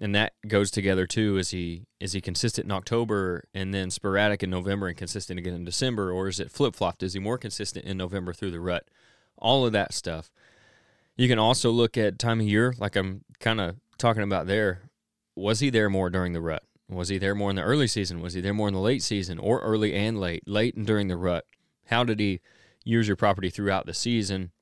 and 0.00 0.14
that 0.14 0.34
goes 0.46 0.70
together 0.70 1.06
too. 1.06 1.38
Is 1.38 1.50
he 1.50 1.86
is 2.00 2.12
he 2.12 2.20
consistent 2.20 2.66
in 2.66 2.70
October 2.70 3.44
and 3.54 3.72
then 3.72 3.90
sporadic 3.90 4.42
in 4.42 4.50
November 4.50 4.88
and 4.88 4.96
consistent 4.96 5.38
again 5.38 5.54
in 5.54 5.64
December, 5.64 6.10
or 6.10 6.28
is 6.28 6.40
it 6.40 6.50
flip 6.50 6.74
flopped? 6.74 7.02
Is 7.02 7.14
he 7.14 7.20
more 7.20 7.38
consistent 7.38 7.84
in 7.84 7.96
November 7.96 8.32
through 8.32 8.50
the 8.50 8.60
rut? 8.60 8.88
All 9.38 9.66
of 9.66 9.72
that 9.72 9.94
stuff. 9.94 10.30
You 11.16 11.28
can 11.28 11.38
also 11.38 11.70
look 11.70 11.96
at 11.96 12.18
time 12.18 12.40
of 12.40 12.46
year, 12.46 12.74
like 12.78 12.96
I'm 12.96 13.24
kind 13.40 13.60
of 13.60 13.76
talking 13.98 14.22
about 14.22 14.46
there. 14.46 14.90
Was 15.34 15.60
he 15.60 15.70
there 15.70 15.88
more 15.88 16.10
during 16.10 16.32
the 16.32 16.40
rut? 16.40 16.62
Was 16.88 17.08
he 17.08 17.18
there 17.18 17.34
more 17.34 17.50
in 17.50 17.56
the 17.56 17.62
early 17.62 17.86
season? 17.86 18.20
Was 18.20 18.34
he 18.34 18.40
there 18.40 18.54
more 18.54 18.68
in 18.68 18.74
the 18.74 18.80
late 18.80 19.02
season 19.02 19.38
or 19.38 19.60
early 19.60 19.94
and 19.94 20.20
late, 20.20 20.46
late 20.46 20.76
and 20.76 20.86
during 20.86 21.08
the 21.08 21.16
rut? 21.16 21.44
How 21.86 22.04
did 22.04 22.20
he 22.20 22.40
use 22.84 23.08
your 23.08 23.16
property 23.16 23.50
throughout 23.50 23.86
the 23.86 23.94
season? 23.94 24.52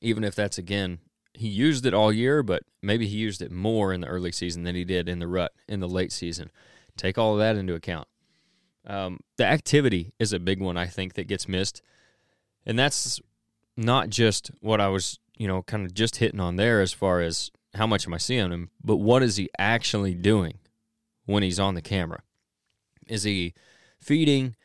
Even 0.00 0.24
if 0.24 0.34
that's 0.34 0.58
again, 0.58 1.00
he 1.40 1.48
used 1.48 1.86
it 1.86 1.94
all 1.94 2.12
year, 2.12 2.42
but 2.42 2.62
maybe 2.82 3.06
he 3.06 3.16
used 3.16 3.42
it 3.42 3.50
more 3.50 3.92
in 3.92 4.00
the 4.00 4.06
early 4.06 4.32
season 4.32 4.62
than 4.62 4.74
he 4.74 4.84
did 4.84 5.08
in 5.08 5.18
the 5.18 5.26
rut 5.26 5.52
in 5.68 5.80
the 5.80 5.88
late 5.88 6.12
season. 6.12 6.50
Take 6.96 7.18
all 7.18 7.34
of 7.34 7.38
that 7.38 7.56
into 7.56 7.74
account. 7.74 8.08
Um, 8.86 9.20
the 9.36 9.46
activity 9.46 10.12
is 10.18 10.32
a 10.32 10.38
big 10.38 10.60
one, 10.60 10.76
I 10.76 10.86
think, 10.86 11.14
that 11.14 11.28
gets 11.28 11.48
missed. 11.48 11.82
And 12.64 12.78
that's 12.78 13.20
not 13.76 14.10
just 14.10 14.50
what 14.60 14.80
I 14.80 14.88
was, 14.88 15.18
you 15.36 15.48
know, 15.48 15.62
kind 15.62 15.86
of 15.86 15.94
just 15.94 16.16
hitting 16.16 16.40
on 16.40 16.56
there 16.56 16.80
as 16.80 16.92
far 16.92 17.20
as 17.20 17.50
how 17.74 17.86
much 17.86 18.06
am 18.06 18.14
I 18.14 18.18
seeing 18.18 18.50
him, 18.50 18.70
but 18.82 18.96
what 18.96 19.22
is 19.22 19.36
he 19.36 19.48
actually 19.58 20.14
doing? 20.14 20.58
when 21.30 21.42
he's 21.42 21.60
on 21.60 21.74
the 21.74 21.82
camera? 21.82 22.22
Is 23.06 23.22
he 23.22 23.54
feeding? 24.00 24.56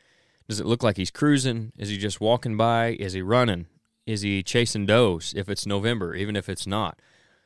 Does 0.48 0.60
it 0.60 0.66
look 0.66 0.84
like 0.84 0.98
he's 0.98 1.12
cruising? 1.12 1.72
Is 1.78 1.90
he 1.90 1.98
just 1.98 2.22
walking 2.22 2.58
by? 2.58 2.96
Is 3.00 3.14
he 3.14 3.22
running? 3.22 3.68
Is 4.06 4.22
he 4.22 4.44
chasing 4.44 4.86
does 4.86 5.34
if 5.36 5.50
it's 5.50 5.66
November, 5.66 6.16
even 6.16 6.36
if 6.36 6.48
it's 6.48 6.68
not? 6.68 7.00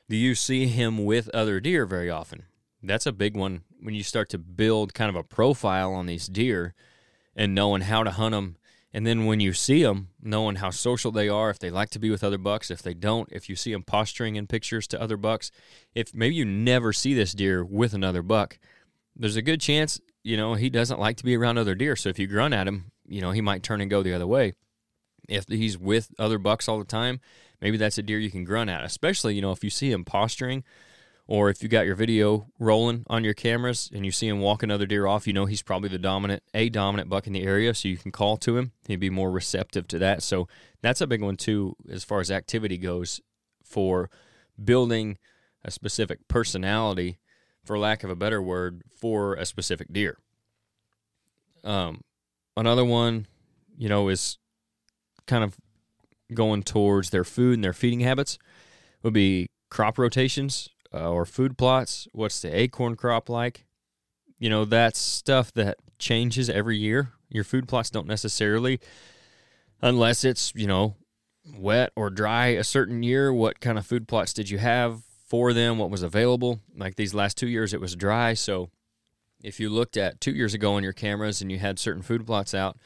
Do 0.10 0.18
you 0.18 0.36
see 0.36 0.68
him 0.68 1.06
with 1.06 1.30
other 1.30 1.60
deer 1.60 1.86
very 1.86 2.10
often? 2.10 2.44
That's 2.84 3.06
a 3.06 3.12
big 3.12 3.36
one 3.36 3.62
when 3.82 3.96
you 3.96 4.04
start 4.04 4.30
to 4.30 4.38
build 4.38 4.94
kind 4.94 5.10
of 5.10 5.16
a 5.16 5.24
profile 5.24 5.94
on 5.94 6.06
these 6.06 6.28
deer 6.28 6.74
and 7.36 7.56
knowing 7.56 7.82
how 7.82 8.04
to 8.04 8.12
hunt 8.12 8.34
them. 8.34 8.58
And 8.92 9.06
then 9.06 9.26
when 9.26 9.40
you 9.40 9.54
see 9.54 9.84
them, 9.84 10.10
knowing 10.22 10.56
how 10.56 10.72
social 10.72 11.12
they 11.12 11.30
are, 11.30 11.50
if 11.50 11.60
they 11.60 11.70
like 11.70 11.92
to 11.92 12.00
be 12.00 12.10
with 12.10 12.24
other 12.24 12.40
bucks, 12.40 12.72
if 12.72 12.82
they 12.82 12.96
don't, 12.96 13.30
if 13.32 13.48
you 13.48 13.56
see 13.56 13.72
them 13.72 13.84
posturing 13.84 14.36
in 14.36 14.48
pictures 14.48 14.88
to 14.88 15.02
other 15.02 15.18
bucks, 15.18 15.52
if 15.94 16.14
maybe 16.14 16.36
you 16.36 16.44
never 16.44 16.92
see 16.92 17.14
this 17.14 17.34
deer 17.34 17.64
with 17.64 17.94
another 17.94 18.24
buck, 18.24 18.58
there's 19.16 19.36
a 19.36 19.44
good 19.44 19.62
chance, 19.62 20.02
you 20.24 20.36
know, 20.38 20.56
he 20.56 20.70
doesn't 20.70 21.00
like 21.00 21.18
to 21.18 21.24
be 21.24 21.38
around 21.38 21.58
other 21.58 21.76
deer. 21.76 21.96
So 21.96 22.10
if 22.10 22.18
you 22.18 22.26
grunt 22.26 22.54
at 22.54 22.68
him, 22.68 22.92
you 23.06 23.22
know, 23.22 23.32
he 23.32 23.42
might 23.42 23.64
turn 23.64 23.80
and 23.80 23.92
go 23.92 24.02
the 24.02 24.14
other 24.14 24.28
way. 24.28 24.54
If 25.30 25.48
he's 25.48 25.78
with 25.78 26.14
other 26.18 26.38
bucks 26.38 26.68
all 26.68 26.80
the 26.80 26.86
time, 26.86 27.20
maybe 27.62 27.78
that's 27.78 27.98
a 27.98 28.04
deer 28.04 28.20
you 28.20 28.32
can 28.32 28.44
grunt 28.44 28.70
at, 28.70 28.84
especially, 28.84 29.36
you 29.36 29.42
know, 29.42 29.52
if 29.52 29.64
you 29.64 29.70
see 29.70 29.92
him 29.92 30.04
posturing 30.04 30.64
or 31.28 31.52
if 31.52 31.62
you 31.62 31.70
got 31.70 31.86
your 31.86 31.96
video 31.96 32.48
rolling 32.58 33.06
on 33.08 33.24
your 33.24 33.36
cameras 33.36 33.92
and 33.94 34.04
you 34.04 34.12
see 34.12 34.28
him 34.28 34.40
walk 34.40 34.64
another 34.64 34.88
deer 34.88 35.06
off, 35.06 35.28
you 35.28 35.34
know 35.34 35.46
he's 35.46 35.62
probably 35.62 35.88
the 35.88 36.00
dominant, 36.00 36.42
a 36.56 36.70
dominant 36.70 37.08
buck 37.08 37.28
in 37.28 37.34
the 37.34 37.44
area, 37.44 37.72
so 37.76 37.88
you 37.88 37.98
can 37.98 38.12
call 38.12 38.36
to 38.38 38.58
him. 38.58 38.72
He'd 38.88 39.00
be 39.00 39.12
more 39.12 39.30
receptive 39.30 39.88
to 39.90 40.00
that. 40.00 40.24
So 40.24 40.48
that's 40.82 41.02
a 41.02 41.08
big 41.08 41.22
one 41.22 41.38
too, 41.38 41.76
as 41.88 42.04
far 42.04 42.20
as 42.20 42.32
activity 42.32 42.80
goes, 42.80 43.22
for 43.64 44.10
building 44.62 45.20
a 45.64 45.70
specific 45.70 46.28
personality, 46.28 47.20
for 47.64 47.78
lack 47.78 48.04
of 48.04 48.10
a 48.10 48.16
better 48.16 48.42
word, 48.42 48.82
for 48.96 49.36
a 49.36 49.46
specific 49.46 49.94
deer. 49.94 50.18
Um, 51.64 52.02
another 52.58 52.86
one, 52.86 53.28
you 53.78 53.90
know, 53.90 54.10
is 54.10 54.40
kind 55.30 55.44
of 55.44 55.56
going 56.34 56.64
towards 56.64 57.12
their 57.12 57.24
food 57.24 57.54
and 57.56 57.64
their 57.64 57.74
feeding 57.74 58.02
habits 58.02 58.38
would 59.04 59.14
be 59.14 59.50
crop 59.70 59.98
rotations 59.98 60.70
uh, 60.94 61.10
or 61.10 61.26
food 61.26 61.58
plots. 61.58 62.08
What's 62.12 62.42
the 62.42 62.56
acorn 62.56 62.96
crop 62.96 63.30
like? 63.30 63.66
You 64.40 64.50
know, 64.50 64.66
that's 64.66 65.00
stuff 65.00 65.54
that 65.54 65.78
changes 66.00 66.50
every 66.50 66.78
year. 66.78 67.12
Your 67.30 67.44
food 67.44 67.68
plots 67.68 67.92
don't 67.92 68.08
necessarily, 68.08 68.80
unless 69.82 70.24
it's, 70.24 70.52
you 70.56 70.66
know, 70.66 70.96
wet 71.56 71.92
or 71.96 72.10
dry 72.10 72.48
a 72.48 72.64
certain 72.64 73.04
year. 73.04 73.32
What 73.32 73.60
kind 73.60 73.78
of 73.78 73.86
food 73.86 74.08
plots 74.08 74.34
did 74.34 74.50
you 74.50 74.58
have 74.58 75.02
for 75.28 75.54
them? 75.54 75.78
What 75.78 75.92
was 75.92 76.02
available? 76.02 76.62
Like 76.76 76.96
these 76.96 77.14
last 77.14 77.38
two 77.38 77.48
years, 77.48 77.74
it 77.74 77.82
was 77.82 77.96
dry. 77.96 78.34
So 78.34 78.70
if 79.44 79.60
you 79.60 79.70
looked 79.70 79.98
at 79.98 80.20
two 80.20 80.32
years 80.32 80.54
ago 80.56 80.74
on 80.74 80.84
your 80.84 80.94
cameras 80.94 81.42
and 81.42 81.52
you 81.52 81.60
had 81.60 81.78
certain 81.78 82.02
food 82.02 82.26
plots 82.26 82.56
out, 82.56 82.78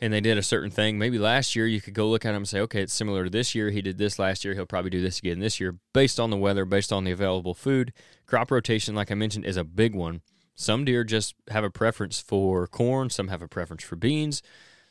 and 0.00 0.12
they 0.12 0.20
did 0.20 0.38
a 0.38 0.42
certain 0.42 0.70
thing. 0.70 0.98
Maybe 0.98 1.18
last 1.18 1.54
year 1.54 1.66
you 1.66 1.80
could 1.80 1.94
go 1.94 2.08
look 2.08 2.24
at 2.24 2.32
them 2.32 2.42
and 2.42 2.48
say, 2.48 2.60
okay, 2.60 2.82
it's 2.82 2.94
similar 2.94 3.24
to 3.24 3.30
this 3.30 3.54
year. 3.54 3.70
He 3.70 3.82
did 3.82 3.98
this 3.98 4.18
last 4.18 4.44
year. 4.44 4.54
He'll 4.54 4.66
probably 4.66 4.90
do 4.90 5.02
this 5.02 5.18
again 5.18 5.40
this 5.40 5.60
year 5.60 5.76
based 5.92 6.18
on 6.18 6.30
the 6.30 6.36
weather, 6.36 6.64
based 6.64 6.92
on 6.92 7.04
the 7.04 7.10
available 7.10 7.54
food. 7.54 7.92
Crop 8.26 8.50
rotation, 8.50 8.94
like 8.94 9.10
I 9.10 9.14
mentioned, 9.14 9.44
is 9.44 9.56
a 9.58 9.64
big 9.64 9.94
one. 9.94 10.22
Some 10.54 10.84
deer 10.84 11.04
just 11.04 11.34
have 11.48 11.64
a 11.64 11.70
preference 11.70 12.20
for 12.20 12.66
corn, 12.66 13.10
some 13.10 13.28
have 13.28 13.42
a 13.42 13.48
preference 13.48 13.82
for 13.82 13.96
beans. 13.96 14.42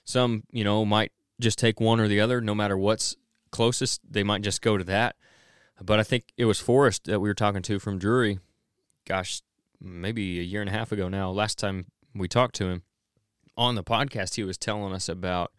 Some, 0.03 0.43
you 0.51 0.63
know, 0.63 0.85
might 0.85 1.11
just 1.39 1.59
take 1.59 1.79
one 1.79 1.99
or 1.99 2.07
the 2.07 2.19
other, 2.19 2.41
no 2.41 2.55
matter 2.55 2.77
what's 2.77 3.15
closest. 3.51 4.01
They 4.09 4.23
might 4.23 4.41
just 4.41 4.61
go 4.61 4.77
to 4.77 4.83
that. 4.85 5.15
But 5.81 5.99
I 5.99 6.03
think 6.03 6.25
it 6.37 6.45
was 6.45 6.59
Forrest 6.59 7.05
that 7.05 7.19
we 7.19 7.29
were 7.29 7.35
talking 7.35 7.61
to 7.63 7.79
from 7.79 7.99
Drury. 7.99 8.39
Gosh, 9.05 9.41
maybe 9.79 10.39
a 10.39 10.43
year 10.43 10.61
and 10.61 10.69
a 10.69 10.73
half 10.73 10.91
ago 10.91 11.07
now. 11.09 11.31
Last 11.31 11.57
time 11.57 11.85
we 12.13 12.27
talked 12.27 12.55
to 12.55 12.67
him, 12.67 12.83
on 13.59 13.75
the 13.75 13.83
podcast, 13.83 14.35
he 14.35 14.43
was 14.43 14.57
telling 14.57 14.93
us 14.93 15.09
about 15.09 15.51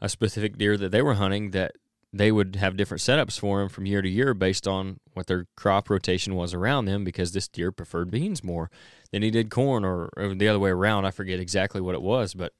a 0.00 0.08
specific 0.08 0.56
deer 0.56 0.76
that 0.76 0.92
they 0.92 1.02
were 1.02 1.14
hunting 1.14 1.50
that 1.50 1.72
they 2.12 2.30
would 2.30 2.54
have 2.54 2.76
different 2.76 3.00
setups 3.00 3.38
for 3.38 3.60
him 3.60 3.68
from 3.68 3.86
year 3.86 4.00
to 4.00 4.08
year 4.08 4.34
based 4.34 4.68
on 4.68 5.00
what 5.14 5.26
their 5.26 5.48
crop 5.56 5.90
rotation 5.90 6.36
was 6.36 6.54
around 6.54 6.84
them 6.84 7.02
because 7.02 7.32
this 7.32 7.48
deer 7.48 7.72
preferred 7.72 8.08
beans 8.08 8.44
more 8.44 8.70
than 9.10 9.22
he 9.22 9.32
did 9.32 9.50
corn 9.50 9.84
or, 9.84 10.10
or 10.16 10.32
the 10.32 10.46
other 10.46 10.60
way 10.60 10.70
around. 10.70 11.04
I 11.04 11.10
forget 11.10 11.40
exactly 11.40 11.80
what 11.80 11.96
it 11.96 12.02
was, 12.02 12.34
but 12.34 12.52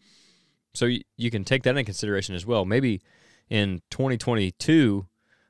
so 0.75 0.87
you, 0.87 1.03
you 1.17 1.31
can 1.31 1.45
take 1.45 1.63
that 1.63 1.71
into 1.71 1.85
consideration 1.85 2.35
as 2.35 2.45
well. 2.45 2.65
Maybe 2.65 3.01
in 3.49 3.81
2022, 3.91 5.07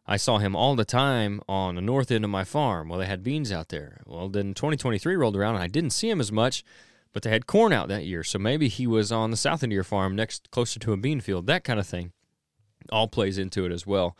I 0.07 0.19
saw 0.19 0.37
him 0.37 0.55
all 0.55 0.77
the 0.77 0.85
time 0.85 1.41
on 1.49 1.77
the 1.77 1.81
north 1.81 2.11
end 2.11 2.25
of 2.25 2.31
my 2.31 2.45
farm. 2.45 2.91
Well, 2.91 2.99
they 2.99 3.07
had 3.07 3.23
beans 3.23 3.51
out 3.51 3.71
there. 3.71 4.03
Well, 4.05 4.29
then 4.29 4.53
2023 4.53 5.17
rolled 5.17 5.35
around 5.35 5.55
and 5.55 5.65
I 5.65 5.69
didn't 5.69 5.91
see 5.91 6.11
him 6.11 6.21
as 6.21 6.31
much 6.31 6.63
but 7.15 7.23
they 7.23 7.31
had 7.31 7.47
corn 7.47 7.73
out 7.73 7.89
that 7.89 8.05
year. 8.05 8.23
So 8.23 8.39
maybe 8.39 8.69
he 8.69 8.87
was 8.87 9.11
on 9.11 9.31
the 9.31 9.37
south 9.39 9.63
end 9.63 9.73
of 9.73 9.75
your 9.75 9.85
farm 9.85 10.15
next 10.15 10.51
closer 10.51 10.79
to 10.81 10.93
a 10.93 10.99
bean 10.99 11.21
field, 11.21 11.47
that 11.47 11.65
kind 11.65 11.81
of 11.81 11.87
thing. 11.87 12.13
All 12.93 13.09
plays 13.09 13.39
into 13.39 13.65
it 13.65 13.73
as 13.73 13.87
well. 13.87 14.15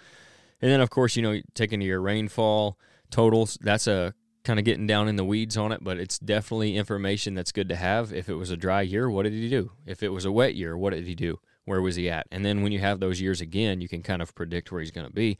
And 0.63 0.71
then, 0.71 0.81
of 0.81 0.89
course, 0.89 1.17
you 1.17 1.23
know, 1.23 1.43
taking 1.53 1.83
your 1.83 2.01
rainfall 2.01 2.79
totals, 3.11 3.59
that's 3.61 3.87
a 3.87 4.15
kind 4.45 4.59
of 4.59 4.65
getting 4.65 4.87
down 4.87 5.09
in 5.09 5.17
the 5.17 5.25
weeds 5.25 5.57
on 5.57 5.73
it, 5.73 5.83
but 5.83 5.99
it's 5.99 6.19
definitely 6.19 6.77
information 6.77 7.35
that's 7.35 7.53
good 7.53 7.69
to 7.69 7.77
have. 7.77 8.13
If 8.13 8.29
it 8.29 8.35
was 8.35 8.51
a 8.51 8.57
dry 8.57 8.83
year, 8.83 9.11
what 9.11 9.25
did 9.25 9.33
he 9.33 9.51
do? 9.51 9.73
If 9.85 10.03
it 10.03 10.11
was 10.11 10.25
a 10.25 10.33
wet 10.33 10.55
year, 10.55 10.77
what 10.77 10.93
did 10.93 11.07
he 11.07 11.15
do? 11.15 11.41
Where 11.65 11.83
was 11.83 11.97
he 11.97 12.09
at? 12.09 12.27
And 12.31 12.45
then 12.45 12.63
when 12.63 12.71
you 12.71 12.79
have 12.79 13.01
those 13.01 13.21
years 13.21 13.41
again, 13.41 13.81
you 13.81 13.89
can 13.89 14.03
kind 14.03 14.23
of 14.23 14.35
predict 14.35 14.71
where 14.71 14.81
he's 14.81 14.91
going 14.91 15.07
to 15.07 15.13
be. 15.13 15.37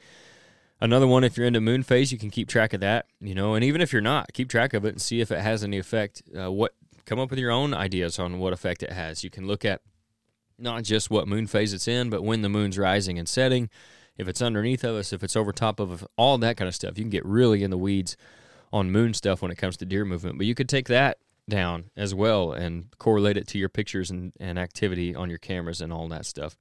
Another 0.81 1.07
one, 1.07 1.23
if 1.23 1.37
you're 1.37 1.47
into 1.47 1.61
moon 1.61 1.83
phase, 1.83 2.11
you 2.11 2.17
can 2.17 2.29
keep 2.29 2.49
track 2.49 2.73
of 2.73 2.81
that, 2.81 3.05
you 3.21 3.33
know, 3.33 3.53
and 3.53 3.63
even 3.63 3.79
if 3.79 3.93
you're 3.93 4.01
not, 4.01 4.33
keep 4.33 4.49
track 4.49 4.73
of 4.73 4.83
it 4.83 4.89
and 4.89 5.01
see 5.01 5.21
if 5.21 5.31
it 5.31 5.39
has 5.39 5.63
any 5.63 5.77
effect. 5.77 6.21
Uh, 6.37 6.51
what 6.51 6.73
come 7.05 7.19
up 7.19 7.29
with 7.29 7.39
your 7.39 7.51
own 7.51 7.73
ideas 7.73 8.19
on 8.19 8.39
what 8.39 8.53
effect 8.53 8.83
it 8.83 8.91
has. 8.91 9.23
You 9.23 9.29
can 9.29 9.47
look 9.47 9.63
at 9.65 9.81
not 10.57 10.83
just 10.83 11.09
what 11.09 11.27
moon 11.27 11.47
phase 11.47 11.73
it's 11.73 11.87
in, 11.87 12.09
but 12.09 12.23
when 12.23 12.41
the 12.41 12.49
moon's 12.49 12.77
rising 12.77 13.19
and 13.19 13.27
setting, 13.27 13.69
if 14.17 14.27
it's 14.27 14.41
underneath 14.41 14.83
of 14.83 14.95
us, 14.95 15.11
if 15.11 15.23
it's 15.23 15.35
over 15.35 15.51
top 15.51 15.79
of 15.79 16.07
all 16.17 16.37
that 16.37 16.57
kind 16.57 16.67
of 16.67 16.75
stuff. 16.75 16.97
You 16.97 17.03
can 17.03 17.09
get 17.09 17.25
really 17.25 17.63
in 17.63 17.71
the 17.71 17.77
weeds 17.77 18.15
on 18.71 18.91
moon 18.91 19.13
stuff 19.13 19.41
when 19.41 19.51
it 19.51 19.57
comes 19.57 19.77
to 19.77 19.85
deer 19.85 20.05
movement, 20.05 20.37
but 20.37 20.47
you 20.47 20.55
could 20.55 20.69
take 20.69 20.87
that 20.87 21.17
down 21.47 21.91
as 21.95 22.15
well 22.15 22.51
and 22.51 22.87
correlate 22.97 23.37
it 23.37 23.47
to 23.47 23.57
your 23.57 23.69
pictures 23.69 24.09
and, 24.09 24.33
and 24.39 24.57
activity 24.57 25.13
on 25.13 25.29
your 25.29 25.37
cameras 25.37 25.81
and 25.81 25.93
all 25.93 26.07
that 26.07 26.25
stuff. 26.25 26.57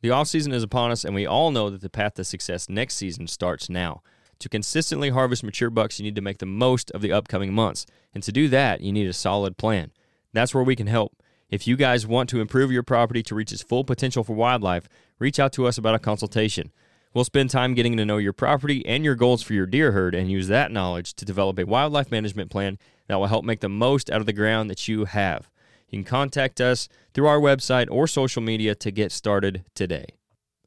The 0.00 0.10
off 0.10 0.28
season 0.28 0.52
is 0.52 0.62
upon 0.62 0.90
us, 0.90 1.04
and 1.04 1.14
we 1.14 1.26
all 1.26 1.50
know 1.50 1.70
that 1.70 1.80
the 1.80 1.90
path 1.90 2.14
to 2.14 2.24
success 2.24 2.68
next 2.68 2.94
season 2.94 3.26
starts 3.26 3.68
now. 3.68 4.02
To 4.40 4.48
consistently 4.48 5.10
harvest 5.10 5.44
mature 5.44 5.70
bucks, 5.70 5.98
you 5.98 6.04
need 6.04 6.16
to 6.16 6.22
make 6.22 6.38
the 6.38 6.46
most 6.46 6.90
of 6.90 7.00
the 7.00 7.12
upcoming 7.12 7.52
months. 7.52 7.86
And 8.12 8.22
to 8.22 8.32
do 8.32 8.48
that, 8.48 8.80
you 8.80 8.92
need 8.92 9.06
a 9.06 9.12
solid 9.12 9.56
plan. 9.56 9.92
That's 10.32 10.54
where 10.54 10.64
we 10.64 10.76
can 10.76 10.86
help. 10.86 11.16
If 11.50 11.66
you 11.66 11.76
guys 11.76 12.06
want 12.06 12.28
to 12.30 12.40
improve 12.40 12.72
your 12.72 12.82
property 12.82 13.22
to 13.24 13.34
reach 13.34 13.52
its 13.52 13.62
full 13.62 13.84
potential 13.84 14.24
for 14.24 14.34
wildlife, 14.34 14.88
reach 15.18 15.38
out 15.38 15.52
to 15.54 15.66
us 15.66 15.78
about 15.78 15.94
a 15.94 16.00
consultation. 16.00 16.72
We'll 17.12 17.24
spend 17.24 17.50
time 17.50 17.74
getting 17.74 17.96
to 17.96 18.04
know 18.04 18.16
your 18.16 18.32
property 18.32 18.84
and 18.86 19.04
your 19.04 19.14
goals 19.14 19.42
for 19.42 19.52
your 19.52 19.66
deer 19.66 19.92
herd 19.92 20.16
and 20.16 20.30
use 20.30 20.48
that 20.48 20.72
knowledge 20.72 21.14
to 21.14 21.24
develop 21.24 21.58
a 21.60 21.64
wildlife 21.64 22.10
management 22.10 22.50
plan 22.50 22.76
that 23.06 23.20
will 23.20 23.28
help 23.28 23.44
make 23.44 23.60
the 23.60 23.68
most 23.68 24.10
out 24.10 24.20
of 24.20 24.26
the 24.26 24.32
ground 24.32 24.68
that 24.68 24.88
you 24.88 25.04
have. 25.04 25.48
You 25.88 25.98
can 25.98 26.04
contact 26.04 26.60
us 26.60 26.88
through 27.12 27.28
our 27.28 27.38
website 27.38 27.86
or 27.88 28.08
social 28.08 28.42
media 28.42 28.74
to 28.74 28.90
get 28.90 29.12
started 29.12 29.64
today. 29.74 30.06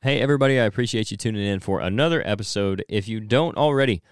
Hey, 0.03 0.21
everybody, 0.21 0.59
I 0.59 0.65
appreciate 0.65 1.09
you 1.09 1.17
tuning 1.17 1.43
in 1.43 1.59
for 1.59 1.79
another 1.79 2.21
episode. 2.23 2.85
If 2.87 3.07
you 3.07 3.19
don't 3.19 3.57
already, 3.57 4.03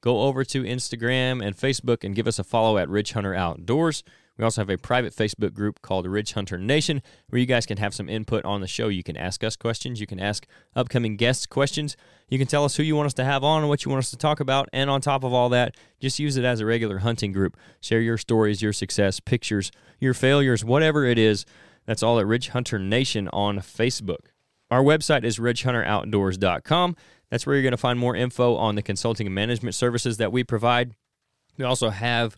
go 0.00 0.22
over 0.22 0.42
to 0.42 0.62
Instagram 0.62 1.44
and 1.44 1.54
Facebook 1.54 2.02
and 2.02 2.14
give 2.14 2.26
us 2.26 2.38
a 2.38 2.44
follow 2.44 2.78
at 2.78 2.88
Ridge 2.88 3.12
Hunter 3.12 3.34
Outdoors. 3.34 4.02
We 4.38 4.44
also 4.44 4.62
have 4.62 4.70
a 4.70 4.78
private 4.78 5.14
Facebook 5.14 5.52
group 5.52 5.82
called 5.82 6.06
Ridge 6.06 6.32
Hunter 6.32 6.56
Nation 6.56 7.02
where 7.28 7.38
you 7.38 7.44
guys 7.44 7.66
can 7.66 7.76
have 7.76 7.92
some 7.92 8.08
input 8.08 8.42
on 8.46 8.62
the 8.62 8.66
show. 8.66 8.88
You 8.88 9.02
can 9.02 9.18
ask 9.18 9.44
us 9.44 9.54
questions, 9.54 10.00
you 10.00 10.06
can 10.06 10.18
ask 10.18 10.46
upcoming 10.74 11.18
guests 11.18 11.44
questions, 11.44 11.94
you 12.30 12.38
can 12.38 12.46
tell 12.46 12.64
us 12.64 12.76
who 12.76 12.82
you 12.82 12.96
want 12.96 13.08
us 13.08 13.14
to 13.14 13.24
have 13.24 13.44
on 13.44 13.60
and 13.60 13.68
what 13.68 13.84
you 13.84 13.90
want 13.90 14.02
us 14.02 14.10
to 14.12 14.16
talk 14.16 14.40
about. 14.40 14.70
And 14.72 14.88
on 14.88 15.02
top 15.02 15.24
of 15.24 15.34
all 15.34 15.50
that, 15.50 15.76
just 16.00 16.18
use 16.18 16.38
it 16.38 16.46
as 16.46 16.60
a 16.60 16.66
regular 16.66 17.00
hunting 17.00 17.32
group. 17.32 17.58
Share 17.82 18.00
your 18.00 18.16
stories, 18.16 18.62
your 18.62 18.72
success, 18.72 19.20
pictures, 19.20 19.70
your 20.00 20.14
failures, 20.14 20.64
whatever 20.64 21.04
it 21.04 21.18
is. 21.18 21.44
That's 21.84 22.02
all 22.02 22.18
at 22.18 22.26
Ridge 22.26 22.48
Hunter 22.48 22.78
Nation 22.78 23.28
on 23.28 23.58
Facebook. 23.58 24.30
Our 24.74 24.82
website 24.82 25.22
is 25.22 25.38
ridgehunteroutdoors.com. 25.38 26.96
That's 27.30 27.46
where 27.46 27.54
you're 27.54 27.62
going 27.62 27.70
to 27.70 27.76
find 27.76 27.96
more 27.96 28.16
info 28.16 28.56
on 28.56 28.74
the 28.74 28.82
consulting 28.82 29.28
and 29.28 29.32
management 29.32 29.76
services 29.76 30.16
that 30.16 30.32
we 30.32 30.42
provide. 30.42 30.96
We 31.56 31.64
also 31.64 31.90
have 31.90 32.36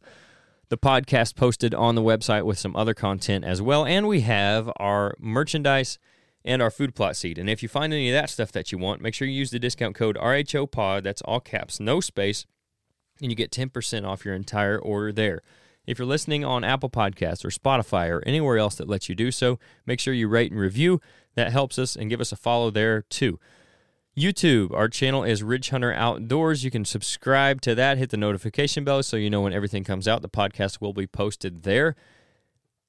the 0.68 0.76
podcast 0.76 1.34
posted 1.34 1.74
on 1.74 1.94
the 1.94 2.02
website 2.02 2.44
with 2.44 2.58
some 2.58 2.76
other 2.76 2.92
content 2.92 3.46
as 3.46 3.62
well. 3.62 3.86
And 3.86 4.06
we 4.06 4.20
have 4.20 4.70
our 4.76 5.14
merchandise 5.18 5.98
and 6.44 6.60
our 6.60 6.70
food 6.70 6.94
plot 6.94 7.16
seed. 7.16 7.38
And 7.38 7.48
if 7.48 7.62
you 7.62 7.70
find 7.70 7.94
any 7.94 8.10
of 8.10 8.12
that 8.12 8.28
stuff 8.28 8.52
that 8.52 8.70
you 8.70 8.76
want, 8.76 9.00
make 9.00 9.14
sure 9.14 9.26
you 9.26 9.32
use 9.32 9.50
the 9.50 9.58
discount 9.58 9.94
code 9.94 10.18
RHOPOD. 10.18 11.04
That's 11.04 11.22
all 11.22 11.40
caps, 11.40 11.80
no 11.80 12.00
space. 12.00 12.44
And 13.22 13.30
you 13.30 13.34
get 13.34 13.50
10% 13.50 14.06
off 14.06 14.26
your 14.26 14.34
entire 14.34 14.78
order 14.78 15.10
there. 15.10 15.40
If 15.86 15.98
you're 15.98 16.04
listening 16.04 16.44
on 16.44 16.64
Apple 16.64 16.90
Podcasts 16.90 17.46
or 17.46 17.48
Spotify 17.48 18.10
or 18.10 18.22
anywhere 18.26 18.58
else 18.58 18.74
that 18.74 18.88
lets 18.90 19.08
you 19.08 19.14
do 19.14 19.30
so, 19.30 19.58
make 19.86 20.00
sure 20.00 20.12
you 20.12 20.28
rate 20.28 20.50
and 20.50 20.60
review. 20.60 21.00
That 21.36 21.52
helps 21.52 21.78
us 21.78 21.94
and 21.94 22.10
give 22.10 22.20
us 22.20 22.32
a 22.32 22.36
follow 22.36 22.70
there 22.70 23.02
too. 23.02 23.38
YouTube, 24.16 24.72
our 24.72 24.88
channel 24.88 25.22
is 25.22 25.42
Ridge 25.42 25.68
Hunter 25.68 25.92
Outdoors. 25.92 26.64
You 26.64 26.70
can 26.70 26.86
subscribe 26.86 27.60
to 27.60 27.74
that, 27.74 27.98
hit 27.98 28.08
the 28.08 28.16
notification 28.16 28.82
bell 28.82 29.02
so 29.02 29.18
you 29.18 29.28
know 29.28 29.42
when 29.42 29.52
everything 29.52 29.84
comes 29.84 30.08
out. 30.08 30.22
The 30.22 30.28
podcast 30.30 30.80
will 30.80 30.94
be 30.94 31.06
posted 31.06 31.64
there, 31.64 31.94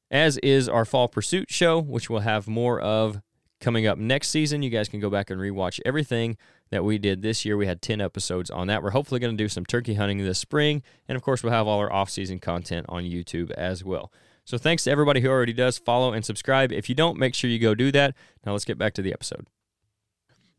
as 0.09 0.37
is 0.37 0.69
our 0.69 0.85
Fall 0.85 1.09
Pursuit 1.09 1.51
show, 1.51 1.81
which 1.81 2.09
we'll 2.09 2.21
have 2.21 2.47
more 2.47 2.79
of 2.79 3.21
coming 3.59 3.85
up 3.85 3.97
next 3.97 4.29
season. 4.29 4.61
You 4.61 4.69
guys 4.69 4.87
can 4.87 5.01
go 5.01 5.09
back 5.09 5.29
and 5.29 5.41
rewatch 5.41 5.81
everything 5.85 6.37
that 6.69 6.85
we 6.85 6.97
did 6.97 7.21
this 7.21 7.43
year. 7.43 7.57
We 7.57 7.67
had 7.67 7.81
10 7.81 7.99
episodes 7.99 8.49
on 8.49 8.67
that. 8.67 8.81
We're 8.81 8.91
hopefully 8.91 9.19
going 9.19 9.35
to 9.35 9.43
do 9.43 9.49
some 9.49 9.65
turkey 9.65 9.95
hunting 9.95 10.19
this 10.19 10.39
spring. 10.39 10.81
And 11.09 11.15
of 11.15 11.23
course, 11.23 11.43
we'll 11.43 11.53
have 11.53 11.67
all 11.67 11.79
our 11.79 11.91
off 11.91 12.09
season 12.09 12.39
content 12.39 12.85
on 12.87 13.03
YouTube 13.03 13.51
as 13.51 13.83
well. 13.83 14.13
So 14.47 14.57
thanks 14.57 14.85
to 14.85 14.91
everybody 14.91 15.19
who 15.19 15.27
already 15.27 15.51
does 15.51 15.77
follow 15.77 16.13
and 16.13 16.23
subscribe. 16.23 16.71
If 16.71 16.87
you 16.87 16.95
don't, 16.95 17.19
make 17.19 17.35
sure 17.35 17.49
you 17.49 17.59
go 17.59 17.75
do 17.75 17.91
that. 17.91 18.15
Now 18.45 18.53
let's 18.53 18.63
get 18.63 18.77
back 18.77 18.93
to 18.93 19.01
the 19.01 19.11
episode. 19.11 19.45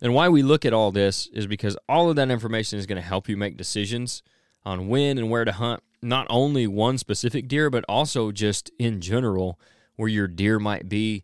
And 0.03 0.13
why 0.13 0.29
we 0.29 0.43
look 0.43 0.67
at 0.67 0.75
all 0.75 0.93
this 0.93 1.27
is 1.29 1.47
because 1.47 1.75
all 1.89 2.11
of 2.11 2.17
that 2.17 2.31
information 2.31 2.79
is 2.79 2.85
going 2.85 3.01
to 3.01 3.09
help 3.09 3.31
you 3.31 3.37
make 3.39 3.57
decisions 3.57 4.23
on 4.63 4.89
when 4.89 5.17
and 5.17 5.31
where 5.31 5.47
to 5.47 5.53
hunt 5.53 5.83
not 6.03 6.27
only 6.29 6.67
one 6.67 6.99
specific 6.99 7.49
deer, 7.49 7.71
but 7.71 7.83
also 7.89 8.31
just 8.31 8.71
in 8.79 9.01
general 9.01 9.59
where 9.97 10.11
your 10.11 10.29
deer 10.29 10.59
might 10.59 10.91
be 10.91 11.23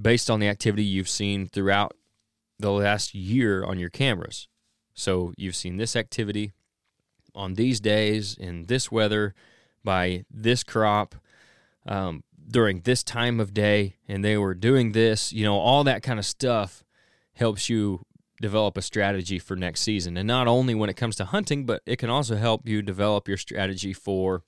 based 0.00 0.30
on 0.30 0.38
the 0.38 0.46
activity 0.46 0.84
you've 0.84 1.08
seen 1.08 1.48
throughout 1.48 1.96
the 2.60 2.70
last 2.70 3.16
year 3.16 3.64
on 3.64 3.80
your 3.80 3.90
cameras. 3.90 4.46
So 4.94 5.32
you've 5.36 5.56
seen 5.56 5.76
this 5.76 5.96
activity 5.96 6.52
on 7.34 7.54
these 7.54 7.80
days 7.80 8.36
in 8.38 8.66
this 8.66 8.92
weather 8.92 9.34
by 9.82 10.24
this 10.30 10.62
crop 10.62 11.16
um, 11.90 12.24
during 12.48 12.80
this 12.80 13.02
time 13.02 13.40
of 13.40 13.52
day, 13.52 13.96
and 14.08 14.24
they 14.24 14.38
were 14.38 14.54
doing 14.54 14.92
this. 14.92 15.32
You 15.32 15.44
know, 15.44 15.58
all 15.58 15.84
that 15.84 16.02
kind 16.02 16.18
of 16.18 16.24
stuff 16.24 16.82
helps 17.34 17.68
you 17.68 18.06
develop 18.40 18.78
a 18.78 18.82
strategy 18.82 19.38
for 19.38 19.54
next 19.54 19.82
season. 19.82 20.16
And 20.16 20.26
not 20.26 20.48
only 20.48 20.74
when 20.74 20.88
it 20.88 20.96
comes 20.96 21.16
to 21.16 21.26
hunting, 21.26 21.66
but 21.66 21.82
it 21.84 21.96
can 21.96 22.08
also 22.08 22.36
help 22.36 22.66
you 22.66 22.80
develop 22.80 23.28
your 23.28 23.36
strategy 23.36 23.92
for 23.92 24.44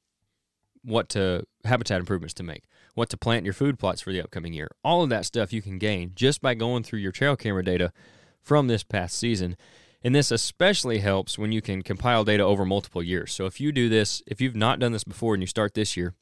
what 0.82 1.08
to 1.10 1.44
habitat 1.64 2.00
improvements 2.00 2.34
to 2.34 2.42
make, 2.42 2.64
what 2.94 3.10
to 3.10 3.16
plant 3.16 3.44
your 3.44 3.54
food 3.54 3.78
plots 3.78 4.00
for 4.00 4.12
the 4.12 4.22
upcoming 4.22 4.54
year. 4.54 4.70
All 4.82 5.02
of 5.02 5.10
that 5.10 5.26
stuff 5.26 5.52
you 5.52 5.60
can 5.60 5.78
gain 5.78 6.12
just 6.14 6.40
by 6.40 6.54
going 6.54 6.82
through 6.82 7.00
your 7.00 7.12
trail 7.12 7.36
camera 7.36 7.64
data 7.64 7.92
from 8.40 8.66
this 8.66 8.82
past 8.82 9.18
season. 9.18 9.56
And 10.02 10.14
this 10.14 10.30
especially 10.30 10.98
helps 10.98 11.38
when 11.38 11.52
you 11.52 11.62
can 11.62 11.82
compile 11.82 12.24
data 12.24 12.42
over 12.42 12.64
multiple 12.64 13.02
years. 13.02 13.32
So 13.32 13.46
if 13.46 13.60
you 13.60 13.72
do 13.72 13.88
this, 13.88 14.22
if 14.26 14.40
you've 14.40 14.56
not 14.56 14.80
done 14.80 14.92
this 14.92 15.04
before 15.04 15.34
and 15.34 15.42
you 15.42 15.46
start 15.46 15.74
this 15.74 15.96
year, 15.96 16.14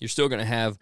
you're 0.00 0.08
still 0.08 0.28
going 0.28 0.40
to 0.40 0.44
have 0.44 0.78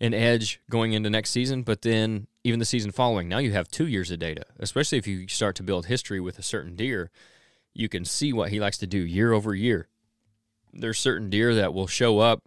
an 0.00 0.14
edge 0.14 0.60
going 0.70 0.92
into 0.92 1.10
next 1.10 1.30
season, 1.30 1.62
but 1.62 1.82
then 1.82 2.26
even 2.42 2.58
the 2.58 2.64
season 2.64 2.90
following, 2.90 3.28
now 3.28 3.38
you 3.38 3.52
have 3.52 3.68
two 3.68 3.86
years 3.86 4.10
of 4.10 4.18
data, 4.18 4.44
especially 4.58 4.98
if 4.98 5.06
you 5.06 5.28
start 5.28 5.56
to 5.56 5.62
build 5.62 5.86
history 5.86 6.20
with 6.20 6.38
a 6.38 6.42
certain 6.42 6.76
deer. 6.76 7.10
You 7.72 7.88
can 7.88 8.04
see 8.04 8.32
what 8.32 8.50
he 8.50 8.60
likes 8.60 8.78
to 8.78 8.86
do 8.86 8.98
year 8.98 9.32
over 9.32 9.54
year. 9.54 9.88
There's 10.72 10.98
certain 10.98 11.30
deer 11.30 11.54
that 11.54 11.74
will 11.74 11.86
show 11.86 12.18
up 12.18 12.42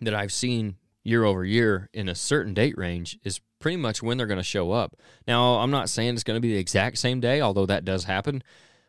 that 0.00 0.14
I've 0.14 0.32
seen 0.32 0.76
year 1.02 1.24
over 1.24 1.44
year 1.44 1.88
in 1.92 2.08
a 2.08 2.14
certain 2.14 2.52
date 2.52 2.76
range 2.76 3.18
is 3.22 3.40
pretty 3.58 3.76
much 3.76 4.02
when 4.02 4.18
they're 4.18 4.26
going 4.26 4.38
to 4.38 4.42
show 4.42 4.72
up. 4.72 4.96
Now, 5.26 5.56
I'm 5.56 5.70
not 5.70 5.88
saying 5.88 6.14
it's 6.14 6.24
going 6.24 6.36
to 6.36 6.46
be 6.46 6.52
the 6.52 6.58
exact 6.58 6.98
same 6.98 7.20
day, 7.20 7.40
although 7.40 7.66
that 7.66 7.84
does 7.84 8.04
happen, 8.04 8.42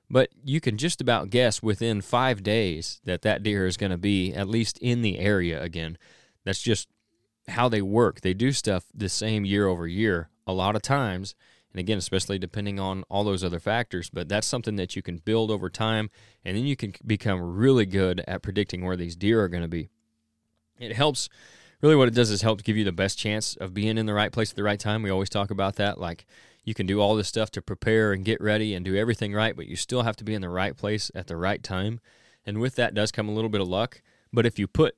but 0.09 0.29
you 0.43 0.59
can 0.59 0.77
just 0.77 0.99
about 0.99 1.29
guess 1.29 1.61
within 1.61 2.01
five 2.01 2.43
days 2.43 2.99
that 3.05 3.21
that 3.21 3.43
deer 3.43 3.65
is 3.65 3.77
going 3.77 3.91
to 3.91 3.97
be 3.97 4.33
at 4.33 4.49
least 4.49 4.77
in 4.79 5.01
the 5.01 5.19
area 5.19 5.61
again. 5.61 5.97
That's 6.47 6.61
just 6.61 6.87
how 7.47 7.69
they 7.69 7.81
work. 7.81 8.21
They 8.21 8.33
do 8.33 8.51
stuff 8.51 8.85
the 8.93 9.09
same 9.09 9.45
year 9.45 9.67
over 9.67 9.85
year 9.85 10.29
a 10.45 10.53
lot 10.53 10.75
of 10.75 10.81
times. 10.81 11.35
And 11.73 11.79
again, 11.79 11.97
especially 11.97 12.39
depending 12.39 12.79
on 12.79 13.03
all 13.09 13.23
those 13.23 13.43
other 13.43 13.59
factors, 13.59 14.09
but 14.09 14.29
that's 14.29 14.47
something 14.47 14.77
that 14.77 14.95
you 14.95 15.01
can 15.01 15.17
build 15.17 15.51
over 15.51 15.69
time. 15.69 16.09
And 16.43 16.57
then 16.57 16.65
you 16.65 16.75
can 16.75 16.93
become 17.05 17.41
really 17.41 17.85
good 17.85 18.23
at 18.27 18.41
predicting 18.41 18.85
where 18.85 18.95
these 18.95 19.15
deer 19.15 19.43
are 19.43 19.49
going 19.49 19.63
to 19.63 19.67
be. 19.67 19.89
It 20.79 20.95
helps, 20.95 21.27
really, 21.81 21.95
what 21.95 22.07
it 22.07 22.13
does 22.13 22.31
is 22.31 22.41
help 22.41 22.63
give 22.63 22.77
you 22.77 22.85
the 22.85 22.91
best 22.91 23.19
chance 23.19 23.55
of 23.57 23.73
being 23.73 23.97
in 23.97 24.05
the 24.05 24.13
right 24.13 24.31
place 24.31 24.51
at 24.51 24.55
the 24.55 24.63
right 24.63 24.79
time. 24.79 25.03
We 25.03 25.09
always 25.09 25.29
talk 25.29 25.51
about 25.51 25.75
that. 25.75 25.99
Like, 25.99 26.25
you 26.63 26.73
can 26.73 26.85
do 26.85 26.99
all 26.99 27.15
this 27.15 27.27
stuff 27.27 27.51
to 27.51 27.61
prepare 27.61 28.11
and 28.11 28.25
get 28.25 28.41
ready 28.41 28.73
and 28.73 28.83
do 28.83 28.95
everything 28.95 29.33
right, 29.33 29.55
but 29.55 29.67
you 29.67 29.75
still 29.75 30.03
have 30.03 30.15
to 30.17 30.23
be 30.23 30.33
in 30.33 30.41
the 30.41 30.49
right 30.49 30.75
place 30.75 31.11
at 31.13 31.27
the 31.27 31.37
right 31.37 31.61
time. 31.61 31.99
And 32.45 32.59
with 32.59 32.75
that 32.75 32.93
does 32.93 33.11
come 33.11 33.29
a 33.29 33.33
little 33.33 33.49
bit 33.49 33.61
of 33.61 33.67
luck. 33.67 34.01
But 34.33 34.45
if 34.45 34.57
you 34.57 34.67
put 34.67 34.95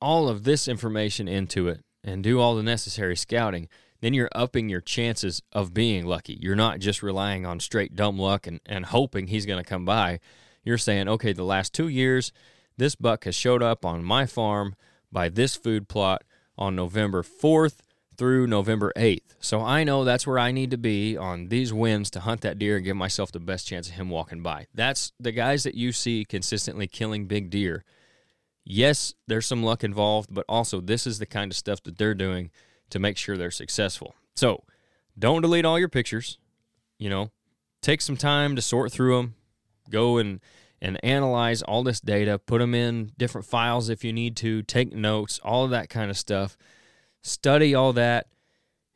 all 0.00 0.28
of 0.28 0.44
this 0.44 0.68
information 0.68 1.28
into 1.28 1.68
it 1.68 1.84
and 2.02 2.22
do 2.22 2.40
all 2.40 2.54
the 2.54 2.62
necessary 2.62 3.16
scouting, 3.16 3.68
then 4.00 4.14
you're 4.14 4.30
upping 4.34 4.68
your 4.68 4.80
chances 4.80 5.42
of 5.52 5.74
being 5.74 6.06
lucky. 6.06 6.38
You're 6.40 6.56
not 6.56 6.80
just 6.80 7.02
relying 7.02 7.44
on 7.44 7.60
straight 7.60 7.94
dumb 7.94 8.18
luck 8.18 8.46
and, 8.46 8.60
and 8.66 8.86
hoping 8.86 9.26
he's 9.26 9.46
going 9.46 9.62
to 9.62 9.68
come 9.68 9.84
by. 9.84 10.20
You're 10.64 10.78
saying, 10.78 11.08
okay, 11.08 11.32
the 11.32 11.44
last 11.44 11.74
two 11.74 11.88
years, 11.88 12.32
this 12.76 12.94
buck 12.94 13.24
has 13.24 13.34
showed 13.34 13.62
up 13.62 13.84
on 13.84 14.02
my 14.02 14.26
farm 14.26 14.74
by 15.12 15.28
this 15.28 15.56
food 15.56 15.88
plot 15.88 16.24
on 16.56 16.74
November 16.74 17.22
4th 17.22 17.80
through 18.16 18.46
November 18.46 18.92
8th. 18.96 19.34
So 19.40 19.62
I 19.62 19.84
know 19.84 20.04
that's 20.04 20.26
where 20.26 20.38
I 20.38 20.52
need 20.52 20.70
to 20.72 20.78
be 20.78 21.16
on 21.16 21.48
these 21.48 21.72
winds 21.72 22.10
to 22.10 22.20
hunt 22.20 22.42
that 22.42 22.58
deer 22.58 22.76
and 22.76 22.84
give 22.84 22.96
myself 22.96 23.32
the 23.32 23.40
best 23.40 23.66
chance 23.66 23.88
of 23.88 23.94
him 23.94 24.10
walking 24.10 24.42
by. 24.42 24.66
That's 24.74 25.12
the 25.18 25.32
guys 25.32 25.62
that 25.64 25.74
you 25.74 25.92
see 25.92 26.26
consistently 26.26 26.86
killing 26.86 27.26
big 27.26 27.50
deer 27.50 27.84
yes, 28.64 29.14
there's 29.26 29.46
some 29.46 29.62
luck 29.62 29.84
involved, 29.84 30.32
but 30.32 30.44
also 30.48 30.80
this 30.80 31.06
is 31.06 31.18
the 31.18 31.26
kind 31.26 31.50
of 31.50 31.56
stuff 31.56 31.82
that 31.84 31.98
they're 31.98 32.14
doing 32.14 32.50
to 32.90 32.98
make 32.98 33.16
sure 33.16 33.36
they're 33.36 33.50
successful. 33.50 34.14
So 34.34 34.64
don't 35.18 35.42
delete 35.42 35.64
all 35.64 35.78
your 35.78 35.88
pictures. 35.88 36.38
You 36.98 37.10
know, 37.10 37.30
take 37.82 38.00
some 38.00 38.16
time 38.16 38.56
to 38.56 38.62
sort 38.62 38.92
through 38.92 39.16
them. 39.16 39.34
Go 39.90 40.18
and 40.18 40.40
and 40.82 41.02
analyze 41.04 41.62
all 41.62 41.82
this 41.82 42.00
data. 42.00 42.38
Put 42.38 42.58
them 42.58 42.74
in 42.74 43.12
different 43.18 43.46
files 43.46 43.88
if 43.88 44.04
you 44.04 44.12
need 44.12 44.36
to. 44.38 44.62
Take 44.62 44.92
notes, 44.92 45.38
all 45.44 45.64
of 45.64 45.70
that 45.70 45.90
kind 45.90 46.10
of 46.10 46.16
stuff. 46.16 46.56
Study 47.22 47.74
all 47.74 47.92
that, 47.94 48.28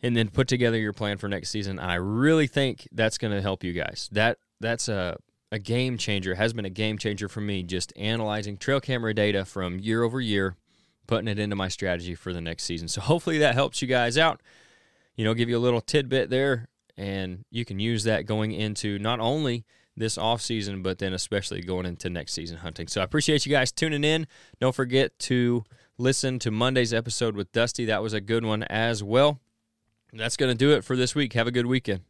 and 0.03 0.17
then 0.17 0.29
put 0.29 0.49
together 0.49 0.79
your 0.79 0.93
plan 0.93 1.19
for 1.19 1.29
next 1.29 1.51
season. 1.51 1.79
I 1.79 1.97
really 1.97 2.47
think 2.47 2.89
that's 2.93 3.19
going 3.19 3.35
to 3.35 3.43
help 3.43 3.65
you 3.65 3.73
guys. 3.73 4.09
That 4.13 4.39
that's 4.61 4.89
a 4.89 5.19
a 5.55 5.59
game 5.59 5.97
changer, 5.97 6.35
has 6.35 6.53
been 6.53 6.65
a 6.65 6.71
game 6.71 6.99
changer 6.99 7.29
for 7.29 7.41
me, 7.41 7.63
just 7.63 7.93
analyzing 7.97 8.57
trail 8.57 8.81
camera 8.81 9.15
data 9.15 9.45
from 9.45 9.79
year 9.79 10.03
over 10.03 10.21
year, 10.21 10.57
putting 11.07 11.29
it 11.29 11.39
into 11.39 11.55
my 11.55 11.69
strategy 11.69 12.17
for 12.17 12.33
the 12.33 12.41
next 12.41 12.65
season. 12.65 12.89
So 12.89 13.01
hopefully 13.01 13.39
that 13.39 13.55
helps 13.55 13.81
you 13.81 13.87
guys 13.87 14.19
out. 14.19 14.43
You 15.15 15.25
know, 15.25 15.33
give 15.33 15.49
you 15.49 15.57
a 15.57 15.61
little 15.61 15.81
tidbit 15.81 16.29
there, 16.29 16.69
and 16.97 17.45
you 17.51 17.65
can 17.65 17.79
use 17.79 18.03
that 18.03 18.27
going 18.27 18.51
into 18.51 18.99
not 18.99 19.21
only 19.21 19.65
this 19.97 20.19
off 20.19 20.43
season, 20.43 20.83
but 20.83 20.99
then 20.99 21.13
especially 21.13 21.61
going 21.61 21.87
into 21.87 22.11
next 22.11 22.33
season 22.33 22.57
hunting. 22.59 22.89
So 22.89 23.01
I 23.01 23.05
appreciate 23.05 23.47
you 23.47 23.53
guys 23.53 23.71
tuning 23.71 24.03
in. 24.03 24.27
Don't 24.61 24.75
forget 24.75 25.17
to 25.21 25.63
listen 25.99 26.41
to 26.41 26.51
Monday's 26.51 26.93
episode 26.93 27.37
with 27.37 27.53
Dusty. 27.53 27.85
That 27.85 28.03
was 28.03 28.13
a 28.13 28.21
good 28.21 28.45
one 28.45 28.65
as 28.65 29.05
well. 29.05 29.39
That's 30.13 30.37
going 30.37 30.51
to 30.51 30.59
do 30.59 30.73
it 30.73 30.83
for 30.83 30.97
this 30.97 31.15
week. 31.15 31.35
Have 31.35 31.47
a 31.47 31.53
good 31.53 31.67
weekend. 31.67 32.01